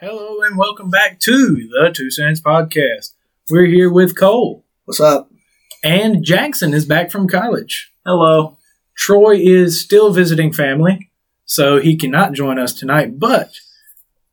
[0.00, 3.12] Hello and welcome back to the Two Cents Podcast.
[3.50, 5.30] We're here with Cole, What's up?
[5.84, 7.90] and Jackson is back from college.
[8.06, 8.56] Hello.
[8.96, 11.10] Troy is still visiting family,
[11.44, 13.18] so he cannot join us tonight.
[13.18, 13.52] But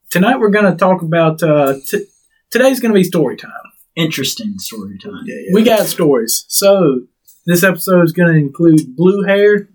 [0.10, 1.42] tonight we're going to talk about.
[1.44, 2.06] Uh, t-
[2.50, 3.52] today's going to be story time.
[3.96, 5.24] Interesting story time.
[5.26, 5.54] Yeah, yeah.
[5.54, 6.46] We got stories.
[6.48, 7.02] So
[7.46, 9.70] this episode is going to include blue hair,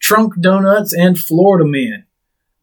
[0.00, 2.06] trunk donuts, and Florida men.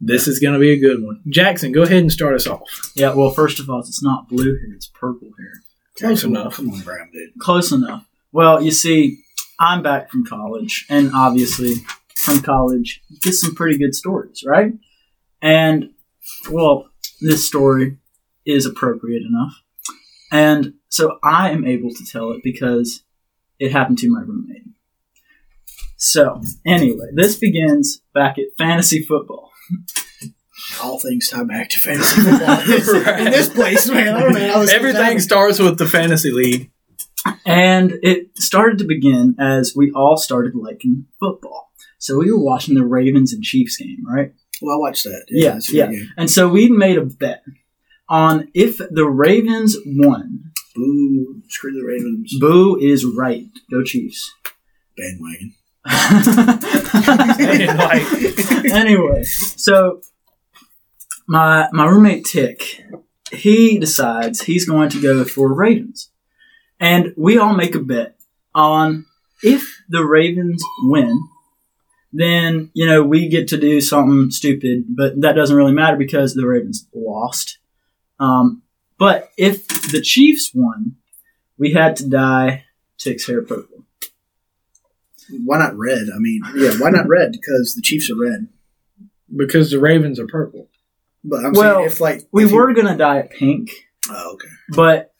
[0.01, 1.21] This is going to be a good one.
[1.29, 2.91] Jackson, go ahead and start us off.
[2.95, 5.53] Yeah, well, first of all, it's not blue hair, it's purple hair.
[5.97, 6.57] Close enough.
[6.57, 7.39] Come on, Graham, dude.
[7.39, 8.05] Close enough.
[8.33, 9.19] Well, you see,
[9.59, 11.75] I'm back from college, and obviously,
[12.15, 14.73] from college, you get some pretty good stories, right?
[15.41, 15.91] And,
[16.51, 16.89] well,
[17.21, 17.97] this story
[18.45, 19.53] is appropriate enough.
[20.31, 23.03] And so I am able to tell it because
[23.59, 24.63] it happened to my roommate.
[25.95, 29.51] So, anyway, this begins back at fantasy football.
[30.81, 32.47] All things tie back to fantasy football
[33.03, 33.19] Right.
[33.21, 34.15] in this place, man.
[34.15, 36.71] I don't know how this Everything starts with the fantasy league.
[37.45, 41.71] And it started to begin as we all started liking football.
[41.97, 44.33] So we were watching the Ravens and Chiefs game, right?
[44.61, 45.25] Well, I watched that.
[45.29, 46.03] Yeah, it's a good yeah.
[46.17, 47.43] And so we made a bet
[48.07, 50.51] on if the Ravens won.
[50.75, 51.41] Boo!
[51.47, 52.37] Screw the Ravens.
[52.39, 53.45] Boo is right.
[53.71, 54.31] Go Chiefs.
[54.97, 55.55] Bandwagon.
[57.77, 60.01] Like- anyway, so
[61.27, 62.83] my my roommate Tick,
[63.31, 66.09] he decides he's going to go for Ravens,
[66.79, 68.17] and we all make a bet
[68.53, 69.05] on
[69.43, 71.27] if the Ravens win,
[72.11, 76.33] then you know we get to do something stupid, but that doesn't really matter because
[76.33, 77.59] the Ravens lost.
[78.19, 78.63] Um,
[78.97, 80.95] but if the Chiefs won,
[81.57, 82.63] we had to dye
[82.97, 83.74] Tick's hair purple.
[85.43, 86.07] Why not red?
[86.15, 87.31] I mean, yeah, why not red?
[87.31, 88.47] Because the Chiefs are red.
[89.35, 90.69] because the Ravens are purple.
[91.23, 93.71] But I'm Well, saying if like We if you- were gonna dye it pink.
[94.09, 94.47] oh, okay.
[94.69, 95.11] but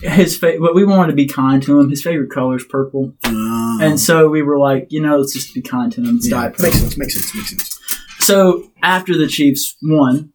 [0.00, 1.88] his fa- but we wanted to be kind to him.
[1.88, 3.78] His favorite color is purple, Oh.
[3.80, 6.14] and so we were like, you know, let's just be kind to him.
[6.14, 6.96] Let's dye yeah, it makes sense.
[6.98, 7.34] Makes sense.
[7.36, 7.78] Makes sense.
[8.18, 10.32] So after the Chiefs won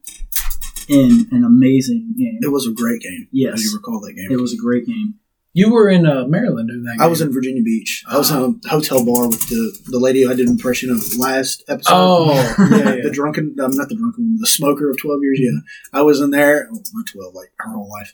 [0.88, 3.28] in an amazing game, It was a great game.
[3.34, 3.54] Yes.
[3.54, 4.32] I do you recall that game.
[4.32, 5.16] it was a great game.
[5.58, 6.98] You were in uh, Maryland doing that.
[7.04, 8.04] I was in Virginia Beach.
[8.08, 11.18] I was in a hotel bar with the the lady I did an impression of
[11.18, 11.96] last episode.
[11.96, 12.32] Oh,
[12.70, 13.02] yeah, yeah, yeah.
[13.04, 15.40] the drunken, um, not the drunken one, the smoker of 12 years.
[15.42, 16.00] Yeah.
[16.00, 18.14] I was in there, oh, not 12, like her whole life.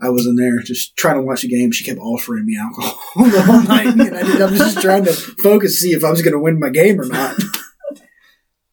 [0.00, 1.72] I was in there just trying to watch the game.
[1.72, 2.96] She kept offering me alcohol
[3.28, 3.88] the whole night.
[3.88, 6.38] And I, did, I was just trying to focus, see if I was going to
[6.38, 7.34] win my game or not.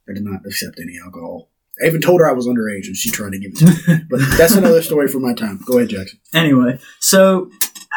[0.07, 1.49] I did not accept any alcohol.
[1.83, 4.03] I even told her I was underage and she tried to give it to me.
[4.11, 5.59] But that's another story for my time.
[5.65, 6.19] Go ahead, Jackson.
[6.35, 7.49] Anyway, so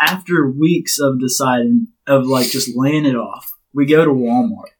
[0.05, 4.73] after weeks of deciding of like just laying it off, we go to Walmart,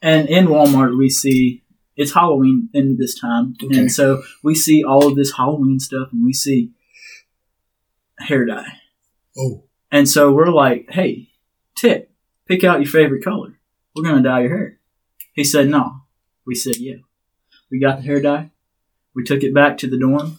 [0.00, 1.62] and in Walmart we see
[1.96, 3.78] it's Halloween in this time, Okay.
[3.78, 6.70] and so we see all of this Halloween stuff, and we see
[8.18, 8.72] hair dye.
[9.36, 9.64] Oh.
[9.90, 11.28] And so we're like, hey,
[11.76, 12.10] Tick,
[12.46, 13.58] pick out your favorite color.
[13.94, 14.78] We're going to dye your hair.
[15.32, 16.02] He said, no.
[16.46, 16.96] We said, yeah.
[17.70, 18.50] We got the hair dye.
[19.14, 20.38] We took it back to the dorm.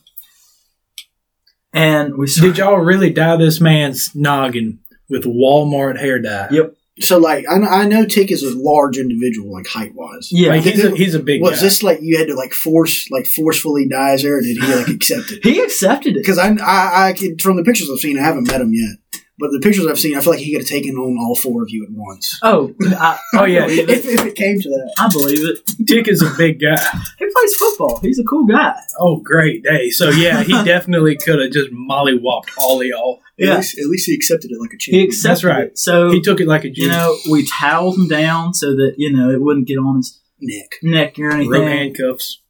[1.73, 6.49] And we Did y'all really dye this man's noggin with Walmart hair dye?
[6.51, 6.75] Yep.
[6.99, 10.29] So, like, I, I know Tick is a large individual, like height wise.
[10.31, 10.49] Yeah.
[10.49, 11.61] Like he's a, he's a big Was guy.
[11.61, 14.75] this like you had to like force, like forcefully dye his hair, or did he
[14.75, 15.43] like accept it?
[15.43, 16.19] he accepted it.
[16.19, 18.97] Because I, I, I from the pictures I've seen, I haven't met him yet.
[19.41, 21.63] But the pictures I've seen, I feel like he could have taken on all four
[21.63, 22.39] of you at once.
[22.43, 23.65] Oh, I, Oh, yeah.
[23.69, 24.05] If, it.
[24.05, 24.93] if it came to that.
[24.99, 25.87] I believe it.
[25.87, 26.75] Tick is a big guy.
[27.19, 27.99] He plays football.
[28.01, 28.75] He's a cool guy.
[28.99, 29.89] Oh, great day.
[29.89, 33.19] So yeah, he definitely could have just mollywopped all of y'all.
[33.39, 33.55] At, Yeah.
[33.57, 35.05] least, at least he accepted it like a He champion.
[35.07, 35.67] accepted That's right.
[35.69, 35.77] it.
[35.79, 39.11] So, He took it like a you know, we toweled him down so that, you
[39.11, 40.77] know, it wouldn't get on his Nick.
[40.83, 41.49] neck or anything.
[41.51, 42.41] Rope handcuffs.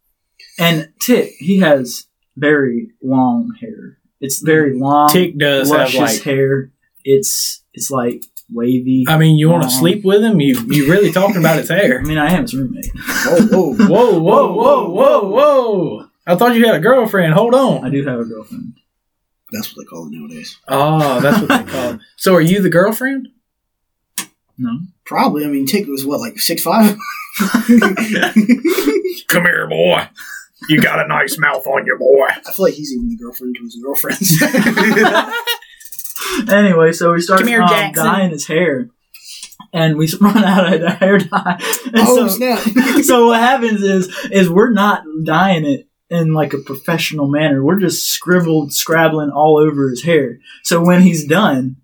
[0.59, 3.97] And Tick, he has very long hair.
[4.19, 6.21] It's very long, Tick does have luscious like.
[6.23, 6.71] hair.
[7.03, 9.05] It's it's like wavy.
[9.07, 10.39] I mean, you want to sleep with him?
[10.39, 11.99] You you really talking about his hair.
[11.99, 12.91] I mean, I am his roommate.
[12.95, 13.75] whoa, oh.
[13.87, 16.07] Whoa, whoa, whoa, whoa, whoa!
[16.27, 17.33] I thought you had a girlfriend.
[17.33, 17.85] Hold on.
[17.85, 18.73] I do have a girlfriend.
[19.51, 20.57] That's what they call it nowadays.
[20.67, 21.89] Oh, that's what they call.
[21.95, 21.99] it.
[22.15, 23.29] So, are you the girlfriend?
[24.57, 25.43] No, Probably.
[25.43, 26.95] I mean, Tick was what, like six five?
[29.27, 30.07] Come here, boy.
[30.69, 32.27] You got a nice mouth on you, boy.
[32.29, 34.39] I feel like he's even the girlfriend to his girlfriends.
[36.49, 38.89] Anyway, so we started Come here, um, dyeing his hair,
[39.73, 41.59] and we run out of hair dye.
[41.85, 42.59] And oh, so, snap.
[43.03, 47.63] so what happens is is we're not dyeing it in like a professional manner.
[47.63, 50.39] We're just scribbled, scrabbling all over his hair.
[50.63, 51.77] So when he's done,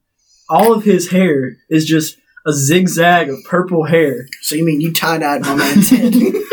[0.50, 4.28] all of his hair is just a zigzag of purple hair.
[4.42, 6.14] so you mean you tie dyed my man's head?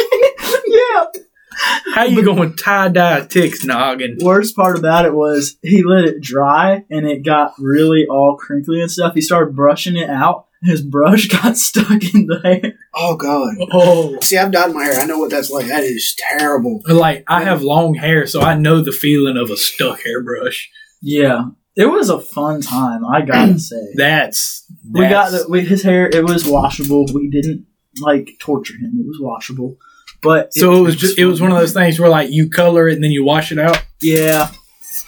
[1.86, 1.94] yeah.
[1.94, 4.18] How you going tie dye a tick's noggin?
[4.20, 8.80] Worst part about it was he let it dry and it got really all crinkly
[8.80, 9.14] and stuff.
[9.14, 10.46] He started brushing it out.
[10.62, 12.72] His brush got stuck in the hair.
[12.94, 13.54] Oh God.
[13.72, 15.00] Oh, See, I've dyed my hair.
[15.00, 15.66] I know what that's like.
[15.66, 16.80] That is terrible.
[16.88, 20.70] like I have long hair, so I know the feeling of a stuck hairbrush.
[21.02, 23.04] Yeah, it was a fun time.
[23.04, 26.08] I gotta say, That's, we got the, we, his hair.
[26.08, 27.06] It was washable.
[27.12, 27.66] We didn't
[28.00, 28.94] like torture him.
[28.98, 29.76] It was washable,
[30.24, 32.88] but So it was just it was one of those things where like you color
[32.88, 33.80] it and then you wash it out.
[34.02, 34.50] Yeah,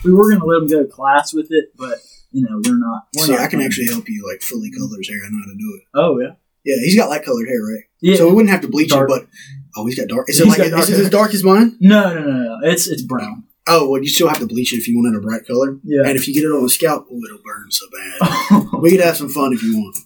[0.05, 1.99] we were gonna let him go to class with it, but
[2.31, 3.03] you know we're not.
[3.17, 5.19] We're See, not I can gonna- actually help you like fully color his hair.
[5.27, 5.83] I know how to do it.
[5.95, 6.35] Oh yeah,
[6.65, 7.85] Yeah, he's got light colored hair, right?
[8.01, 8.17] yeah.
[8.17, 9.11] So we wouldn't have to bleach Dark.
[9.11, 9.29] it, but
[9.77, 10.29] oh, he's got dark.
[10.31, 11.77] Is it He's like got is dark it as dark as mine?
[11.81, 12.59] no, no, no, no.
[12.63, 13.45] It's it's brown.
[13.69, 15.77] Oh, well, you still have to bleach it if you want it a bright color.
[15.83, 16.03] Yeah.
[16.07, 18.63] And if you get it on the scalp, oh, it'll burn so bad.
[18.81, 19.99] we could have some fun if you want.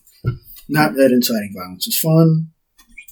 [0.69, 1.87] Not that inciting violence.
[1.87, 2.53] It's fun.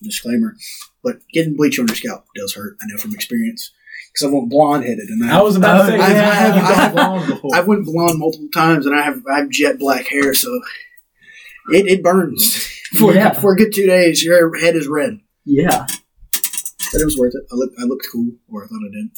[0.03, 0.56] Disclaimer.
[1.03, 2.77] But getting bleach on your scalp does hurt.
[2.83, 3.73] I know from experience.
[4.12, 6.05] Because I went blonde headed, and I, I was about to say yeah.
[6.05, 7.55] I have I have- gone blonde.
[7.55, 10.49] I went blonde multiple times, and I have I have jet black hair, so
[11.71, 12.56] it, it burns
[12.99, 13.33] for Yeah.
[13.33, 14.25] for a good two days.
[14.25, 15.87] Your head is red, yeah,
[16.93, 17.43] but it was worth it.
[17.53, 19.11] I looked I looked cool, or I thought I did.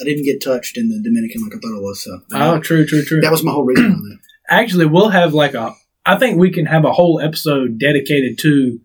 [0.00, 2.02] I didn't get touched in the Dominican like I thought I was.
[2.02, 3.20] So oh, true, true, true.
[3.20, 4.18] that was my whole reason on that.
[4.48, 5.74] Actually, we'll have like a.
[6.06, 8.80] I think we can have a whole episode dedicated to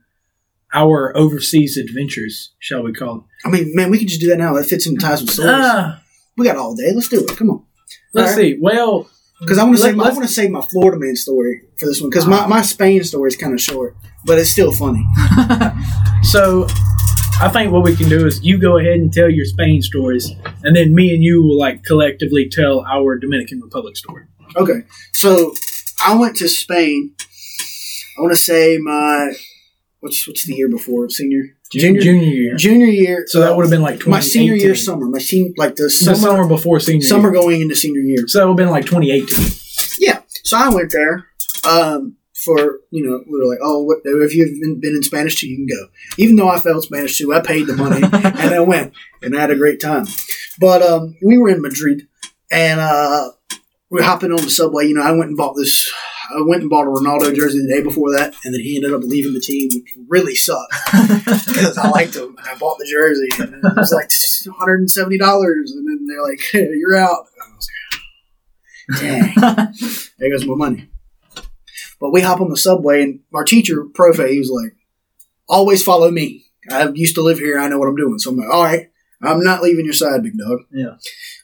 [0.73, 3.47] our overseas adventures, shall we call it?
[3.47, 4.53] I mean, man, we can just do that now.
[4.53, 5.51] That fits in ties with stories.
[5.55, 6.01] Ah,
[6.37, 6.91] we got all day.
[6.93, 7.37] Let's do it.
[7.37, 7.65] Come on.
[8.13, 8.35] let's right.
[8.35, 8.57] see.
[8.59, 9.09] Well,
[9.39, 11.85] Because I want to save my, I want to save my Florida man story for
[11.85, 15.05] this one because my, my Spain story is kind of short, but it's still funny.
[16.23, 16.65] so
[17.41, 20.31] I think what we can do is you go ahead and tell your Spain stories,
[20.63, 24.25] and then me and you will like collectively tell our Dominican Republic story.
[24.55, 25.53] Okay, so
[26.05, 27.15] I went to Spain.
[28.17, 29.33] I want to say my
[30.03, 32.55] what's what's the year before senior Junior, junior year.
[32.55, 33.23] junior year.
[33.27, 35.07] So that would have been like my senior year summer.
[35.07, 37.41] My senior like the summer summer before senior summer year.
[37.41, 38.27] going into senior year.
[38.27, 39.97] So that would have been like 2018.
[39.99, 41.25] Yeah, so I went there.
[41.67, 45.35] Um, for you know, we were like, oh, what, if you've been, been in Spanish
[45.35, 45.87] too, you can go.
[46.17, 49.41] Even though I failed Spanish too, I paid the money and I went and I
[49.41, 50.05] had a great time.
[50.59, 52.07] But um, we were in Madrid
[52.51, 53.31] and uh,
[53.89, 54.85] we were hopping on the subway.
[54.85, 55.91] You know, I went and bought this.
[56.29, 58.93] I went and bought a Ronaldo jersey the day before that, and then he ended
[58.93, 60.73] up leaving the team, which really sucked
[61.47, 63.29] because I liked him and I bought the jersey.
[63.39, 64.09] And it was like
[64.45, 69.35] one hundred and seventy dollars, and then they're like, hey, "You're out." I was like,
[69.37, 70.89] ah, "Dang." there goes my money.
[71.99, 74.75] But we hop on the subway, and our teacher, Profe, he was like,
[75.47, 76.45] always follow me.
[76.69, 77.59] I used to live here.
[77.59, 78.19] I know what I'm doing.
[78.19, 78.89] So I'm like, all right,
[79.21, 80.59] I'm not leaving your side, big dog.
[80.71, 80.97] Yeah.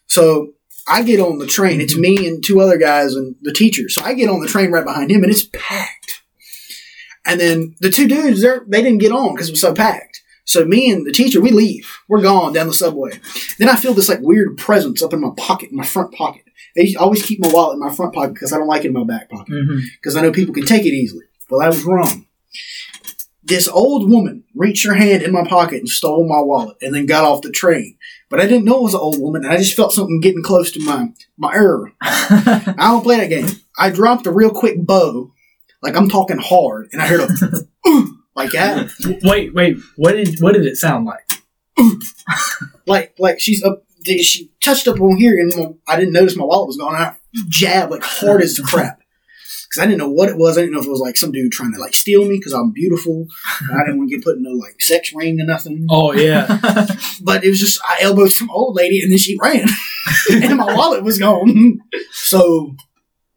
[0.08, 0.54] So
[0.90, 1.82] I get on the train.
[1.82, 2.02] It's mm-hmm.
[2.02, 3.88] me and two other guys and the teacher.
[3.90, 6.24] So I get on the train right behind him, and it's packed.
[7.26, 10.22] And then the two dudes, they're, they didn't get on because it was so packed.
[10.46, 12.00] So me and the teacher, we leave.
[12.08, 13.20] We're gone down the subway.
[13.60, 16.42] Then I feel this like weird presence up in my pocket, in my front pocket.
[16.76, 18.94] I always keep my wallet in my front pocket because I don't like it in
[18.94, 19.80] my back pocket mm-hmm.
[20.02, 21.26] because I know people can take it easily.
[21.52, 22.26] Well, I was wrong.
[23.50, 27.08] This old woman reached her hand in my pocket and stole my wallet and then
[27.08, 27.98] got off the train.
[28.30, 30.44] But I didn't know it was an old woman, and I just felt something getting
[30.44, 31.92] close to my my ear.
[32.02, 33.48] I don't play that game.
[33.78, 35.34] I dropped a real quick bow,
[35.82, 37.28] like I'm talking hard, and I heard a
[38.36, 38.92] like that,
[39.24, 39.78] Wait, wait.
[39.96, 41.28] What did what did it sound like?
[42.86, 43.84] like like she's up.
[44.06, 46.96] She touched up on here, and I didn't notice my wallet was gone.
[46.96, 47.16] I
[47.48, 48.99] jabbed like hard as crap
[49.70, 50.58] because I didn't know what it was.
[50.58, 52.54] I didn't know if it was like some dude trying to like steal me because
[52.54, 53.28] I'm beautiful.
[53.62, 55.86] and I didn't want to get put in no like sex ring or nothing.
[55.90, 56.48] Oh yeah.
[57.22, 59.68] But it was just I elbowed some old lady, and then she ran,
[60.32, 61.80] and my wallet was gone.
[62.12, 62.76] So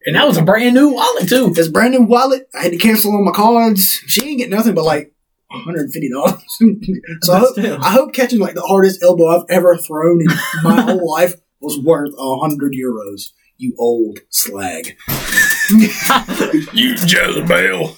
[0.06, 1.52] And that was a brand new wallet too.
[1.56, 2.48] It's a brand new wallet.
[2.54, 3.84] I had to cancel all my cards.
[4.06, 5.12] She ain't get nothing but like
[5.52, 6.40] $150.
[7.22, 10.28] so I hope, I hope catching like the hardest elbow I've ever thrown in
[10.62, 13.32] my whole life was worth a hundred euros.
[13.62, 14.96] You old slag.
[16.72, 17.80] You Jezebel.
[17.80, 17.96] All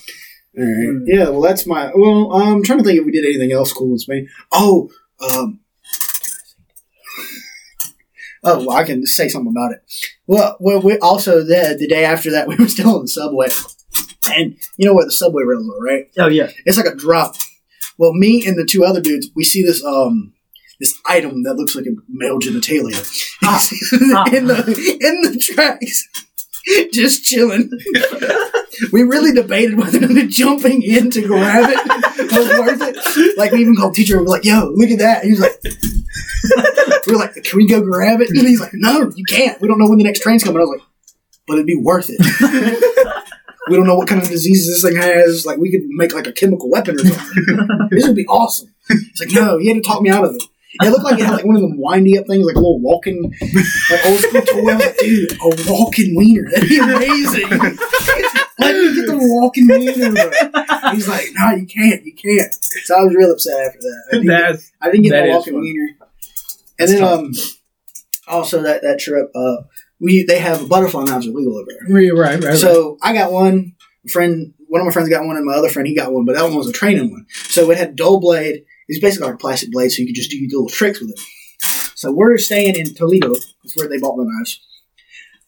[0.59, 1.03] right.
[1.07, 1.31] Yeah.
[1.31, 1.91] Well, that's my.
[1.95, 4.29] Well, I'm trying to think if we did anything else cool in Spain.
[4.53, 4.91] Oh.
[5.21, 5.61] Um.
[8.47, 9.81] Oh, well, I can say something about it.
[10.27, 13.49] Well, well, we also the the day after that we were still on the subway,
[14.37, 16.11] and you know where the subway rails are, right?
[16.19, 16.51] oh yeah.
[16.67, 17.37] It's like a drop.
[17.97, 20.35] Well, me and the two other dudes, we see this um
[20.81, 22.95] this item that looks like a male genitalia
[23.43, 23.63] Ah.
[24.33, 26.09] in the in the tracks,
[26.93, 27.71] just chilling.
[28.93, 33.39] we really debated whether the jumping in to grab it was worth it.
[33.39, 34.17] Like we even called teacher.
[34.19, 35.61] We were like, "Yo, look at that!" He was like.
[37.07, 39.61] "We are like, "Can we go grab it?" And he's like, "No, you can't.
[39.61, 40.87] We don't know when the next train's coming." I was like,
[41.47, 42.21] "But it'd be worth it."
[43.69, 45.45] we don't know what kind of diseases this thing has.
[45.47, 47.89] Like, we could make like a chemical weapon or something.
[47.91, 48.75] this would be awesome.
[48.91, 50.43] It's like, no, he had to talk me out of it.
[50.83, 52.81] It looked like it had like one of them windy up things, like a little
[52.81, 53.33] walking,
[53.91, 54.59] like old school toy.
[54.59, 56.51] I was like, dude, a walking wiener.
[56.51, 57.49] That'd be amazing.
[58.59, 60.13] Let me get the walking wiener.
[60.13, 60.93] Bro.
[60.93, 62.53] He's like, no, you can't, you can't.
[62.85, 64.03] So I was real upset after that.
[64.09, 65.89] I didn't get, That's I didn't get the walking wiener.
[66.79, 67.33] And then um,
[68.27, 69.57] also that that trip, uh,
[70.01, 71.97] we they have butterfly knives are legal over there.
[71.97, 72.57] right, right, right.
[72.57, 73.73] So I got one.
[74.07, 76.25] A friend, one of my friends got one, and my other friend he got one,
[76.27, 77.27] but that one was a training one.
[77.31, 78.65] So it had dull blade.
[78.89, 81.21] It's basically like a plastic blade, so you can just do little tricks with it.
[81.95, 83.31] So we're staying in Toledo.
[83.31, 84.61] That's where they bought the knives.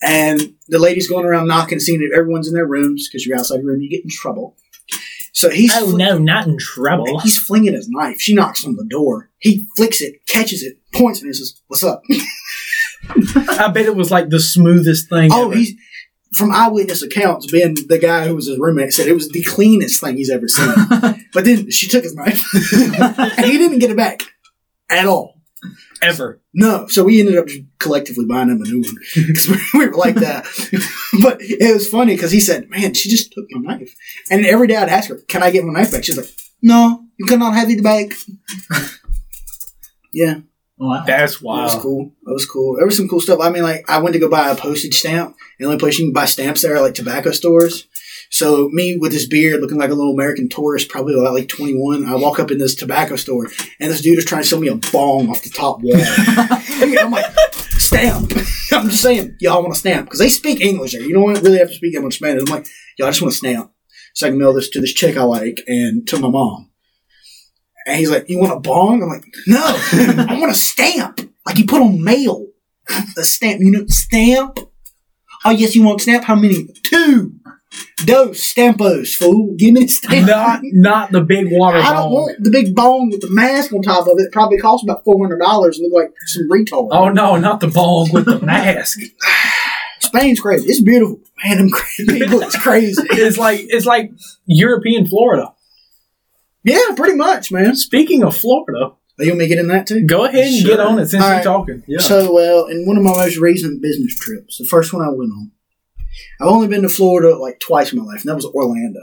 [0.02, 3.57] And the lady's going around knocking, seeing if everyone's in their rooms because you're outside
[3.57, 4.57] your room, you get in trouble.
[5.33, 7.19] So he's oh fl- no, not in trouble.
[7.23, 8.21] he's flinging his knife.
[8.21, 9.31] She knocks on the door.
[9.38, 12.02] He flicks it, catches it, points and says, "What's up?"
[13.11, 15.31] I bet it was like the smoothest thing.
[15.33, 15.57] Oh, ever.
[15.57, 15.75] he's
[16.37, 17.50] from eyewitness accounts.
[17.50, 20.49] Ben, the guy who was his roommate, said it was the cleanest thing he's ever
[20.49, 20.73] seen.
[21.33, 22.45] but then she took his knife,
[23.38, 24.23] and he didn't get it back
[24.90, 25.40] at all.
[26.02, 26.40] ever.
[26.55, 30.16] No, so we ended up collectively buying him a new one because we were like
[30.16, 30.45] that.
[31.23, 33.95] but it was funny because he said, "Man, she just took my knife,"
[34.31, 36.31] and every day I'd ask her, "Can I get my knife back?" She's like,
[36.62, 38.12] "No, you cannot have it back."
[40.12, 40.40] yeah,
[40.78, 41.04] Oh, wow.
[41.06, 42.12] That's that was cool.
[42.25, 42.76] That was cool.
[42.76, 43.40] There was some cool stuff.
[43.40, 45.37] I mean, like I went to go buy a postage stamp.
[45.59, 47.87] The only place you can buy stamps there are like tobacco stores.
[48.30, 51.75] So me with this beard, looking like a little American tourist, probably about like twenty
[51.75, 52.04] one.
[52.04, 53.47] I walk up in this tobacco store,
[53.80, 55.97] and this dude is trying to sell me a bong off the top wall.
[56.99, 57.33] I'm like,
[57.78, 58.33] stamp.
[58.73, 61.02] I'm just saying, y'all want a stamp because they speak English there.
[61.02, 62.42] You don't really have to speak that much Spanish.
[62.42, 62.66] I'm like,
[62.99, 63.73] y'all just want a stamp
[64.14, 66.71] so I can mail this to this chick I like and to my mom.
[67.87, 69.02] And he's like, you want a bong?
[69.02, 71.21] I'm like, no, I want a stamp.
[71.47, 72.47] Like you put on mail.
[73.16, 73.61] A stamp.
[73.61, 74.59] You know, stamp?
[75.45, 76.25] Oh, yes, you want a stamp?
[76.25, 76.66] How many?
[76.83, 77.33] Two.
[78.07, 79.55] Those stampos, fool.
[79.57, 80.26] Give me a stamp.
[80.26, 82.12] Not not the big water I don't bong.
[82.12, 84.33] want the big bong with the mask on top of it.
[84.33, 85.78] Probably costs about four hundred dollars.
[85.78, 86.88] And look like some retard.
[86.90, 88.99] Oh no, not the bong with the mask.
[90.00, 90.69] Spain's crazy.
[90.69, 91.21] It's beautiful.
[91.45, 92.40] Man, them crazy people.
[92.43, 93.02] It's crazy.
[93.11, 94.12] It's like it's like
[94.47, 95.52] European Florida.
[96.67, 97.75] Yeah, pretty much, man.
[97.77, 100.05] Speaking of Florida, Are you want me to get in that too?
[100.05, 100.77] go ahead and Sure.
[100.77, 101.45] get on it since All you're right.
[101.45, 101.83] talking.
[101.87, 102.01] Yeah.
[102.01, 105.31] So, well, in one of my most recent business trips, the first one I went
[105.33, 105.53] on,
[106.41, 109.01] I've only been to Florida like twice in my life, and that was Orlando.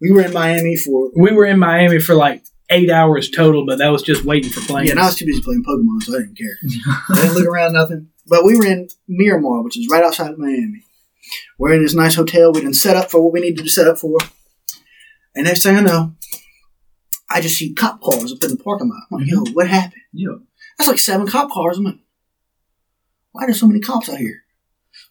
[0.00, 3.78] We were in Miami for We were in Miami for like eight hours total, but
[3.78, 4.86] that was just waiting for planes.
[4.86, 6.56] yeah, and I was too busy playing Pokemon, so I didn't care.
[7.10, 8.08] I didn't look around nothing.
[8.28, 10.84] But we were in Miramar, which is right outside of Miami.
[11.58, 12.52] We're in this nice hotel.
[12.52, 14.16] We didn't set up for what we needed to set up for.
[15.34, 16.14] And next thing I know,
[17.30, 19.02] I just see cop cars up in the parking lot.
[19.12, 20.02] I'm like, yo, what happened?
[20.12, 20.34] Yeah.
[20.78, 21.78] That's like seven cop cars.
[21.78, 21.98] I'm like,
[23.32, 24.42] why are there so many cops out here?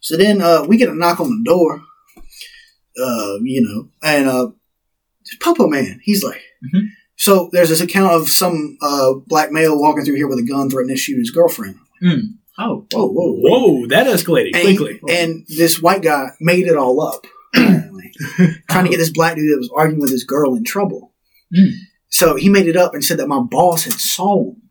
[0.01, 1.81] So then uh, we get a knock on the door,
[3.01, 4.49] uh, you know, and uh,
[5.41, 6.01] Popo Man.
[6.03, 6.41] He's like,
[6.73, 6.88] Mhm.
[7.15, 10.69] so there's this account of some uh, black male walking through here with a gun
[10.69, 11.75] threatening to shoot his girlfriend.
[12.03, 12.21] Mm.
[12.57, 12.85] Oh.
[12.91, 13.77] Whoa, whoa, whoa.
[13.79, 14.99] Whoa, that escalated And, quickly.
[15.09, 19.59] and this white guy made it all up, trying to get this black dude that
[19.59, 21.13] was arguing with his girl in trouble.
[21.57, 21.71] Mm.
[22.09, 24.61] So he made it up and said that my boss had saw him.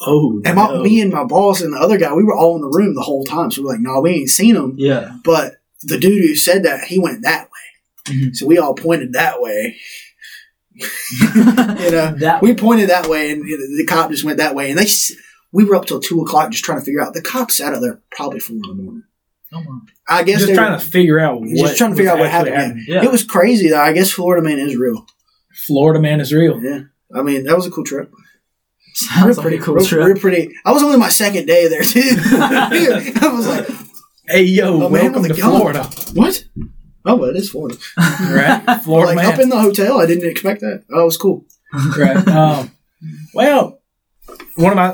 [0.00, 0.82] oh, And my, no.
[0.82, 3.02] me and my boss and the other guy, we were all in the room the
[3.02, 3.50] whole time.
[3.50, 4.74] So we're like, no, we ain't seen him.
[4.76, 5.16] Yeah.
[5.24, 8.14] But the dude who said that, he went that way.
[8.14, 8.34] Mhm.
[8.36, 9.76] So we all pointed that way.
[11.22, 14.70] You know, we pointed that way, and the cop just went that way.
[14.70, 14.86] And they,
[15.52, 17.12] we were up till two o'clock just trying to figure out.
[17.14, 19.02] The cop sat out there probably four in the morning.
[19.52, 19.62] Oh.
[20.08, 22.30] I guess just trying were- to figure out what just trying to figure out what
[22.30, 22.54] happened.
[22.54, 22.84] man.
[22.88, 23.04] Yeah.
[23.04, 23.80] It was crazy though.
[23.82, 25.06] I guess Florida man is real.
[25.66, 26.60] Florida man is real.
[26.62, 26.80] Yeah,
[27.14, 28.12] I mean that was a cool trip.
[28.94, 30.06] Sounds like a cool real, trip.
[30.06, 30.54] real pretty.
[30.64, 32.00] I was only my second day there too.
[32.04, 33.68] I was like,
[34.26, 35.50] Hey yo, Oh, man welcome with to gun.
[35.56, 35.82] Florida.
[36.14, 36.44] what?
[37.04, 37.76] Oh, well, it is Florida.
[37.96, 38.80] Right?
[38.84, 39.32] Florida like man.
[39.34, 40.84] up in the hotel, I didn't expect that.
[40.92, 41.44] Oh, it was cool.
[41.98, 42.28] right.
[42.28, 42.70] Um,
[43.34, 43.80] well,
[44.56, 44.90] one of my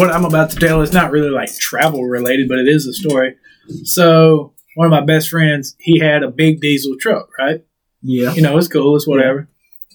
[0.00, 2.92] what I'm about to tell is not really like travel related, but it is a
[2.92, 3.36] story.
[3.84, 7.64] So one of my best friends, he had a big diesel truck, right?
[8.02, 8.32] Yeah.
[8.34, 9.48] You know, it's cool, it's whatever.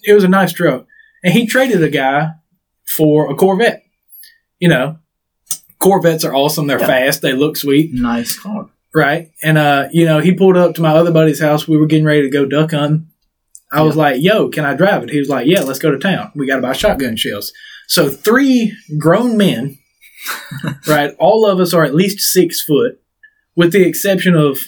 [0.04, 0.86] It was a nice truck,
[1.22, 2.30] and he traded a guy
[2.96, 3.82] for a Corvette.
[4.58, 4.98] You know,
[5.78, 6.66] Corvettes are awesome.
[6.66, 6.86] They're Yeah.
[6.86, 7.22] fast.
[7.22, 8.70] They look sweet, Nice car.
[8.94, 9.30] right?
[9.42, 11.68] And uh, you know, he pulled up to my other buddy's house.
[11.68, 13.08] We were getting ready to go duck hunting.
[13.70, 15.98] I was like, "Yo, can I drive it?" He was like, "Yeah, let's go to
[15.98, 16.32] town.
[16.34, 17.52] We got to buy shotgun shells."
[17.86, 19.78] So three grown men,
[20.88, 21.14] right?
[21.18, 22.98] All of us are at least six foot,
[23.56, 24.58] with the exception of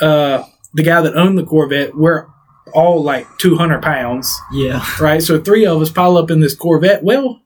[0.00, 1.94] uh, the guy that owned the Corvette.
[1.94, 2.26] We're
[2.74, 4.84] all like two hundred pounds, Yeah.
[5.00, 5.22] right?
[5.22, 7.02] So three of us pile up in this Corvette.
[7.02, 7.40] Well,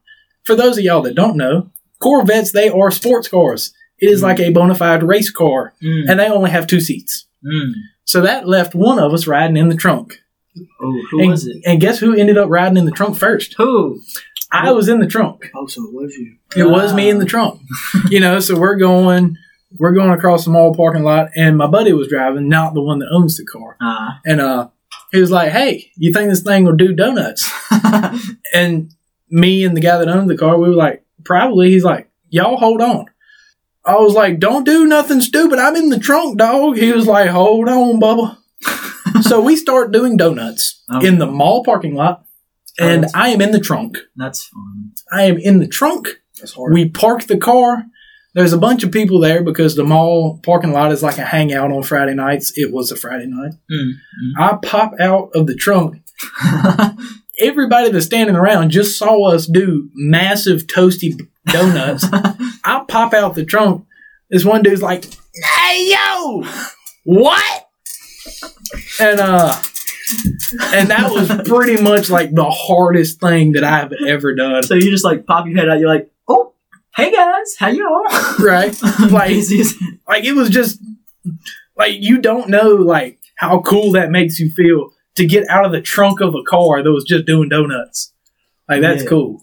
[0.45, 1.71] for those of y'all that don't know,
[2.01, 3.73] Corvettes they are sports cars.
[3.99, 6.05] It is like a bona fide race car, Mm.
[6.11, 7.27] and they only have two seats.
[7.45, 7.73] Mm.
[8.05, 10.21] So that left one of us riding in the trunk.
[10.81, 11.57] Oh, who and, was it?
[11.67, 13.55] And guess who ended up riding in the trunk first?
[13.59, 14.01] Who?
[14.53, 15.51] I was in the trunk.
[15.55, 16.37] Oh, so it was you.
[16.57, 17.61] It was me in the trunk.
[18.11, 19.37] You know, so we're going,
[19.79, 23.01] we're going across the mall parking lot, and my buddy was driving, not the one
[23.01, 23.77] that owns the car.
[23.81, 24.69] Uh, And uh,
[25.13, 27.51] he was like, "Hey, you think this thing will do donuts?"
[28.55, 28.93] And
[29.31, 32.57] me and the guy that owned the car, we were like, "Probably." He's like, "Y'all
[32.57, 33.07] hold on."
[33.85, 35.59] I was like, "Don't do nothing stupid.
[35.59, 38.39] I'm in the trunk, dog." He was like, "Hold on, Bubba."
[39.23, 41.07] so we start doing donuts Okay.
[41.09, 42.25] in the mall parking lot,
[42.81, 43.99] Oh, and that's- I am in the trunk.
[44.17, 44.93] That's fun.
[45.13, 46.21] I am in the trunk.
[46.41, 46.73] That's hard.
[46.73, 47.85] We park the car.
[48.37, 51.73] There's a bunch of people there because the mall parking lot is like a hangout
[51.73, 52.53] on Friday nights.
[52.55, 53.53] It was a Friday night.
[53.73, 53.93] Mm,
[54.39, 56.03] I pop out of the trunk.
[57.41, 62.05] Everybody that's standing around just saw us do massive toasty donuts.
[62.13, 63.87] I pop out the trunk.
[64.29, 66.45] This one dude's like, "Hey yo,
[67.05, 67.69] what?"
[69.01, 69.63] And uh,
[70.75, 74.63] and that was pretty much like the hardest thing that I've ever done.
[74.63, 75.79] so you just like pop your head out.
[75.79, 76.11] You're like,
[76.97, 78.05] hey guys, how y'all?
[78.45, 78.77] Right?
[79.11, 79.75] Like- Busy as-
[80.09, 80.81] like it was just
[81.77, 85.73] like you don't know like how cool that makes you feel to get out of
[85.73, 88.13] the trunk of a car that was just doing donuts.
[88.69, 89.09] Like that's Yeah.
[89.09, 89.43] cool.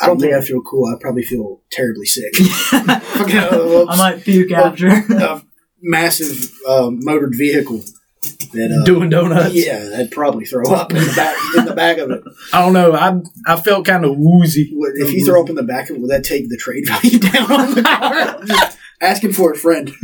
[0.00, 0.86] I don't think I feel cool.
[0.86, 2.32] I probably feel terribly sick.
[2.72, 4.86] I might puke after.
[4.88, 5.42] a
[5.80, 7.82] massive uh, motored vehicle
[8.22, 9.54] that uh, doing donuts.
[9.54, 12.22] yeah, I'd probably throw up in the back in the back of it.
[12.52, 12.92] I don't know.
[12.94, 14.70] I I felt kind of woozy.
[14.72, 17.18] If you throw up in the back of it, would that take the trade value
[17.18, 18.44] down on the car?
[18.44, 19.90] Just asking for a friend.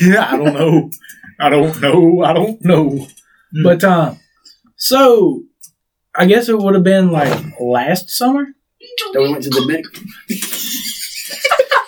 [0.00, 0.90] yeah, I don't know.
[1.40, 2.22] I don't know.
[2.22, 2.90] I don't know.
[2.90, 3.62] Hmm.
[3.62, 4.14] But uh,
[4.76, 5.42] so
[6.14, 8.46] I guess it would have been like last summer.
[9.12, 10.08] that we went to the Dominican.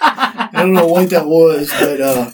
[0.01, 2.31] I don't know what that was, but uh,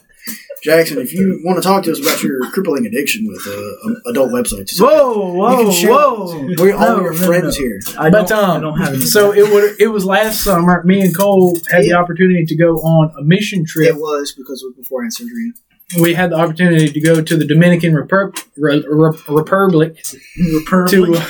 [0.65, 4.31] Jackson, if you want to talk to us about your crippling addiction with uh, adult
[4.33, 6.47] websites, whoa, whoa, can share whoa!
[6.59, 7.27] we're all No, your no, no.
[7.27, 7.81] friends here.
[7.99, 9.01] I But don't, I um, don't have any.
[9.03, 10.83] so it would it was last summer.
[10.85, 14.63] Me and Cole had the opportunity to go on a mission trip It was because
[14.63, 15.53] it was before I had surgery.
[16.01, 21.21] we had the opportunity to go to the Dominican Repub- Re- Re- Republic to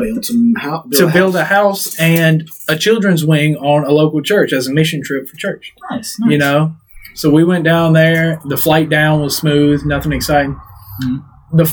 [0.00, 0.86] Build some house.
[0.98, 5.00] to build a house and a children's wing on a local church as a mission
[5.02, 5.72] trip for church.
[5.90, 6.30] nice, nice.
[6.32, 6.74] You know,
[7.16, 8.40] so we went down there.
[8.44, 10.60] The flight down was smooth, nothing exciting.
[11.02, 11.24] Mhm.
[11.52, 11.72] The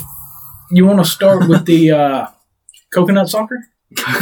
[0.70, 2.26] you want to start with the uh,
[2.92, 3.58] coconut soccer?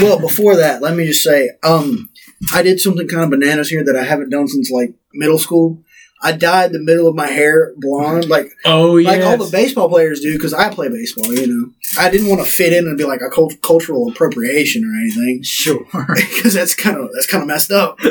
[0.00, 2.10] well, before that, let me just say, um,
[2.52, 5.82] I did something kind of bananas here that I haven't done since like middle school.
[6.24, 9.88] I dyed the middle of my hair blonde, like Oh yeah, like all the baseball
[9.88, 11.32] players do, because I play baseball.
[11.34, 14.84] You know, I didn't want to fit in and be like a cult- cultural appropriation
[14.84, 15.84] or anything, Sure.
[16.14, 17.98] because that's kind of that's kind of messed up.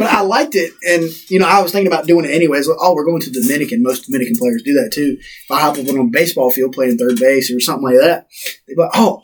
[0.00, 2.68] But I liked it, and you know, I was thinking about doing it anyways.
[2.68, 3.82] Oh, we're going to Dominican.
[3.82, 5.18] Most Dominican players do that too.
[5.20, 8.28] If I hop up on a baseball field playing third base or something like that,
[8.66, 9.20] they'd like, oh,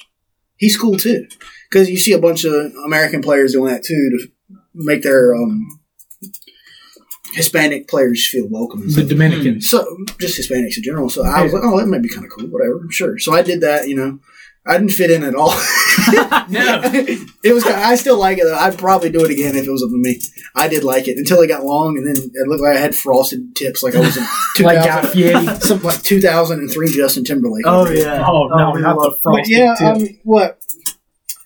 [0.56, 1.26] he's cool too.
[1.70, 2.52] Because you see a bunch of
[2.84, 4.28] American players doing that too to
[4.74, 5.80] make their um,
[7.34, 8.86] Hispanic players feel welcome.
[8.86, 9.08] The stuff.
[9.08, 9.68] Dominicans.
[9.70, 9.84] So
[10.20, 11.08] just Hispanics in general.
[11.10, 12.46] So I was like, oh, that might be kind of cool.
[12.48, 13.18] Whatever, sure.
[13.18, 13.88] So I did that.
[13.88, 14.18] You know,
[14.66, 15.54] I didn't fit in at all.
[16.48, 16.80] No.
[17.42, 17.64] it was.
[17.66, 18.46] I still like it.
[18.46, 20.20] I'd probably do it again if it was up to me.
[20.54, 22.94] I did like it until it got long, and then it looked like I had
[22.94, 24.22] frosted tips, like I was in
[24.62, 25.46] like 2000, Guy Fieri.
[25.60, 27.64] something like 2003 Justin Timberlake.
[27.66, 28.24] oh yeah.
[28.24, 29.88] Oh no, we not the love- But frosted yeah, tip.
[29.88, 30.58] um, what?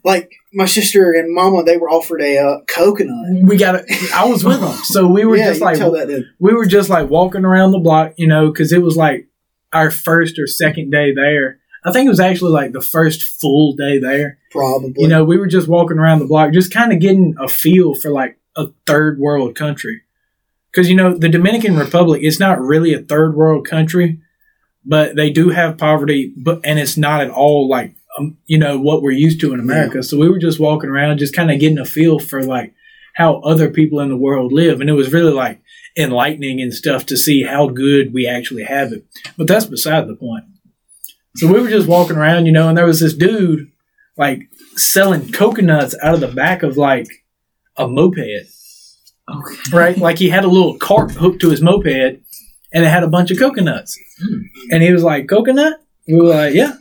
[0.04, 3.44] Like my sister and mama, they were offered a uh, coconut.
[3.44, 3.76] we got.
[3.76, 3.84] it.
[4.12, 5.78] I was with them, so we were yeah, just like
[6.38, 9.28] we were just like walking around the block, you know, because it was like
[9.72, 11.60] our first or second day there.
[11.84, 14.38] I think it was actually like the first full day there.
[14.50, 14.92] Probably.
[14.96, 17.94] You know, we were just walking around the block, just kind of getting a feel
[17.94, 20.02] for like a third world country.
[20.70, 24.20] Because, you know, the Dominican Republic, is not really a third world country,
[24.84, 28.78] but they do have poverty, but and it's not at all like, um, you know,
[28.78, 30.02] what we're used to in America.
[30.02, 32.74] So we were just walking around, just kind of getting a feel for like
[33.14, 34.80] how other people in the world live.
[34.80, 35.61] And it was really like
[35.96, 39.04] enlightening and stuff to see how good we actually have it.
[39.37, 40.44] But that's beside the point.
[41.37, 43.70] So we were just walking around, you know, and there was this dude
[44.16, 47.09] like selling coconuts out of the back of like
[47.76, 49.54] a moped, Okay.
[49.72, 49.96] right?
[49.96, 51.87] like he had a little cart hooked to his moped
[52.72, 53.98] and it had a bunch of coconuts.
[54.22, 54.42] Mm.
[54.72, 55.80] And he was like, Coconut?
[56.06, 56.72] We were like, Yeah.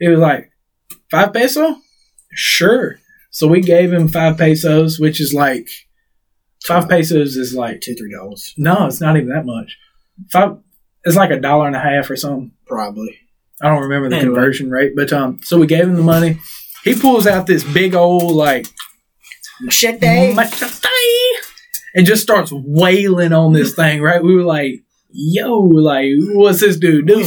[0.00, 0.50] He was like,
[1.10, 1.76] Five peso?
[2.32, 2.96] Sure.
[3.30, 5.68] So we gave him five pesos, which is like
[6.66, 9.76] five pesos is like two, three dollars, no, it's not even that much.
[10.30, 10.58] Five
[11.04, 12.52] it's like a dollar and a half or something.
[12.66, 13.18] probably.
[13.60, 14.34] I don't remember the Anyway.
[14.34, 16.38] conversion rate, but um, so we gave him the money.
[16.82, 18.66] He pulls out this big old like
[19.60, 20.34] Machete.
[20.34, 20.88] machete
[21.94, 24.00] and just starts wailing on this thing.
[24.02, 24.22] Right?
[24.22, 27.24] We were like, "Yo, like, what's this dude doing?"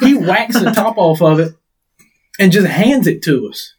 [0.00, 1.54] He whacks the top off of it
[2.40, 3.74] and just hands it to us.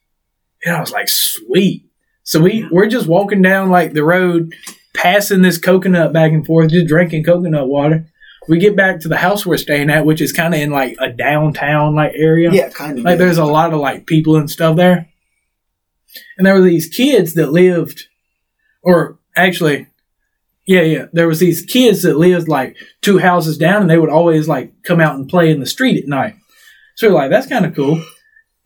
[0.64, 1.86] And I was like, "Sweet."
[2.24, 4.54] So we we're just walking down like the road,
[4.94, 8.08] passing this coconut back and forth, just drinking coconut water.
[8.48, 10.96] We get back to the house we're staying at, which is kind of in like
[11.00, 12.52] a downtown like area.
[12.52, 13.04] Yeah, kind of.
[13.04, 15.10] Like there's a lot of like people and stuff there.
[16.38, 18.08] And there were these kids that lived,
[18.84, 19.88] or actually,
[20.66, 24.10] yeah, yeah, there was these kids that lived like two houses down, and they would
[24.10, 26.36] always like come out and play in the street at night.
[26.96, 28.04] So we're like, that's kind of cool.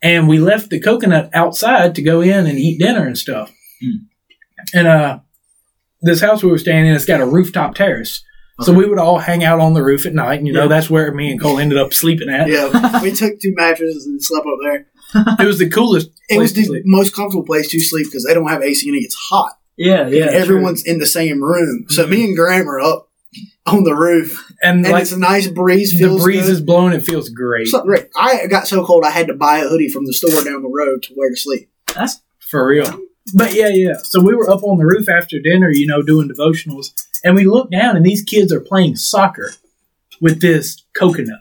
[0.02, 3.50] And we left the coconut outside to go in and eat dinner and stuff.
[4.74, 5.18] And uh,
[6.02, 8.22] this house we were staying in, it's got a rooftop terrace.
[8.62, 10.68] So we would all hang out on the roof at night, and you know Yeah.
[10.68, 12.48] that's where me and Cole ended up sleeping at.
[12.48, 14.86] Yeah, we took two mattresses and slept up there.
[15.38, 16.10] It was the coolest.
[16.28, 16.82] It was to the sleep.
[16.86, 19.52] most comfortable place to sleep because they don't have AC and it gets hot.
[19.76, 20.24] Yeah, yeah.
[20.24, 23.05] Everyone's in the same room, so me and Graham are up
[23.66, 25.98] on the roof, and, and like it's a nice breeze.
[25.98, 26.52] the breeze good.
[26.52, 28.08] is blowing, it feels great So, right.
[28.16, 30.68] I got so cold I had to buy a hoodie from the store down the
[30.68, 31.68] road to wear to sleep.
[31.94, 33.00] That's for real.
[33.34, 33.96] But yeah, yeah.
[33.96, 36.92] So we were up on the roof after dinner, you know, doing devotionals,
[37.24, 39.50] and we looked down, and these kids are playing soccer
[40.20, 41.40] with this coconut,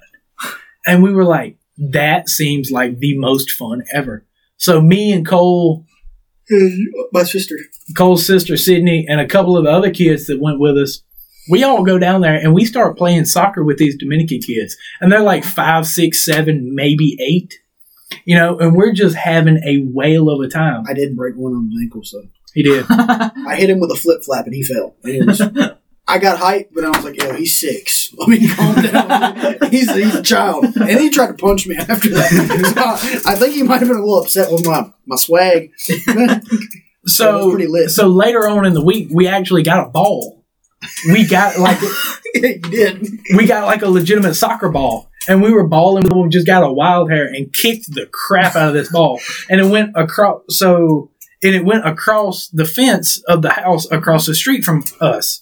[0.87, 4.25] and we were like, "That seems like the most fun ever."
[4.57, 5.85] So me and Cole,
[7.11, 7.55] My sister.
[7.95, 11.03] Cole's sister Sydney, and a couple of the other kids that went with us,
[11.49, 14.75] we all go down there and we start playing soccer with these Dominican kids.
[15.01, 17.53] And they're like five, six, seven, maybe eight.
[18.25, 20.83] You know, and we're just having a whale of a time.
[20.87, 22.21] I did break one on his ankle, so
[22.53, 22.85] He did.
[22.89, 24.95] I hit him with a flip flap and he fell.
[25.03, 25.41] And was,
[26.07, 28.13] I got hyped, but I was like, "Yo, he's six.
[28.21, 29.57] I mean, calm down.
[29.71, 32.29] he's he's a child." And he tried to punch me after that.
[32.75, 35.71] So I think he might have been a little upset with my my swag.
[36.05, 36.43] That
[37.03, 37.89] was So, pretty lit.
[37.89, 40.44] so later on in the week, we actually got a ball.
[41.11, 41.79] We got like
[42.35, 43.09] yeah, you did.
[43.35, 46.03] we got like a legitimate soccer ball, and we were balling.
[46.07, 49.19] We just got a wild hair and kicked the crap out of this ball,
[49.49, 50.41] and it went across.
[50.49, 51.11] So,
[51.43, 55.41] and it went across the fence of the house across the street from us.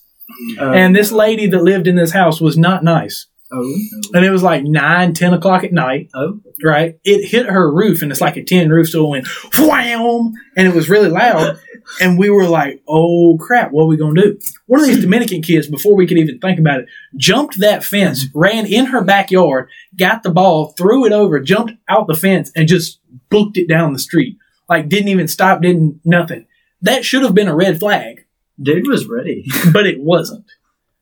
[0.60, 3.28] uh, And this lady that lived in this house was not nice.
[3.54, 3.76] Oh,
[4.14, 6.10] And it was like nine, ten o'clock at night.
[6.14, 7.00] oh, right?
[7.04, 10.68] It hit her roof, and it's like a tin roof, so it went wham, and
[10.68, 11.60] it was really loud.
[12.00, 15.42] And we were like, "Oh crap, what are we gonna do?" One of these Dominican
[15.42, 16.86] kids, before we could even think about it,
[17.18, 22.08] jumped that fence, ran in her backyard, got the ball, threw it over, jumped out
[22.08, 24.38] the fence, and just booked it down the street.
[24.70, 26.48] Like didn't even stop, didn't nothing.
[26.82, 28.26] That should have been a red flag,
[28.62, 29.46] dude was ready.
[29.74, 30.46] but it wasn't.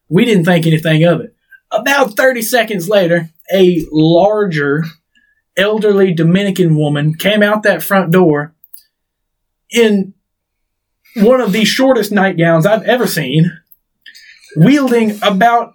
[0.09, 1.35] We didn't think anything of it.
[1.71, 4.83] About 30 seconds later, a larger,
[5.55, 8.53] elderly Dominican woman came out that front door
[9.69, 10.13] in
[11.15, 13.51] one of the shortest nightgowns I've ever seen,
[14.55, 15.73] wielding about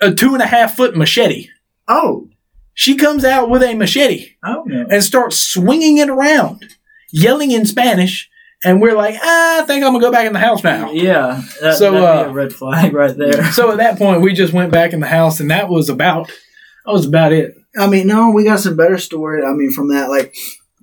[0.00, 1.48] a two and a half foot machete.
[1.88, 2.28] Oh,
[2.74, 4.86] She comes out with a machete oh no.
[4.90, 6.74] and starts swinging it around,
[7.12, 8.28] yelling in Spanish.
[8.64, 10.90] And we're like, ah, I think I'm gonna go back in the house now.
[10.90, 13.52] Yeah, that, So, that'd uh, be a red flag right there.
[13.52, 16.28] So at that point, we just went back in the house, and that was about
[16.28, 17.54] that was about it.
[17.78, 19.44] I mean, no, we got some better story.
[19.44, 20.34] I mean, from that, like,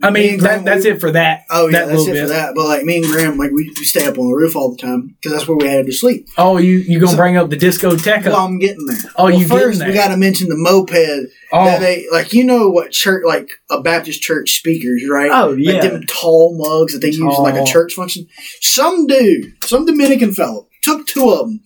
[0.01, 1.43] I Me mean, that, that's it for that.
[1.51, 2.55] oh yeah, that that's it little for that.
[2.55, 4.77] But like, me and Graham, like, we, we stay up on the roof all the
[4.77, 6.27] time because that's where we had to sleep.
[6.37, 8.25] Oh, you you gonna So- bring up the disco discotheque?
[8.25, 8.97] Well, I'm getting there.
[9.15, 12.33] Oh, well, you first we got to mention the moped that oh, they like.
[12.33, 15.29] You know what church, like a Baptist church speakers, right?
[15.31, 18.25] Oh Like yeah, them tall mugs that they use in like a church function.
[18.61, 21.61] Some dude, some Dominican fellow, took two of them,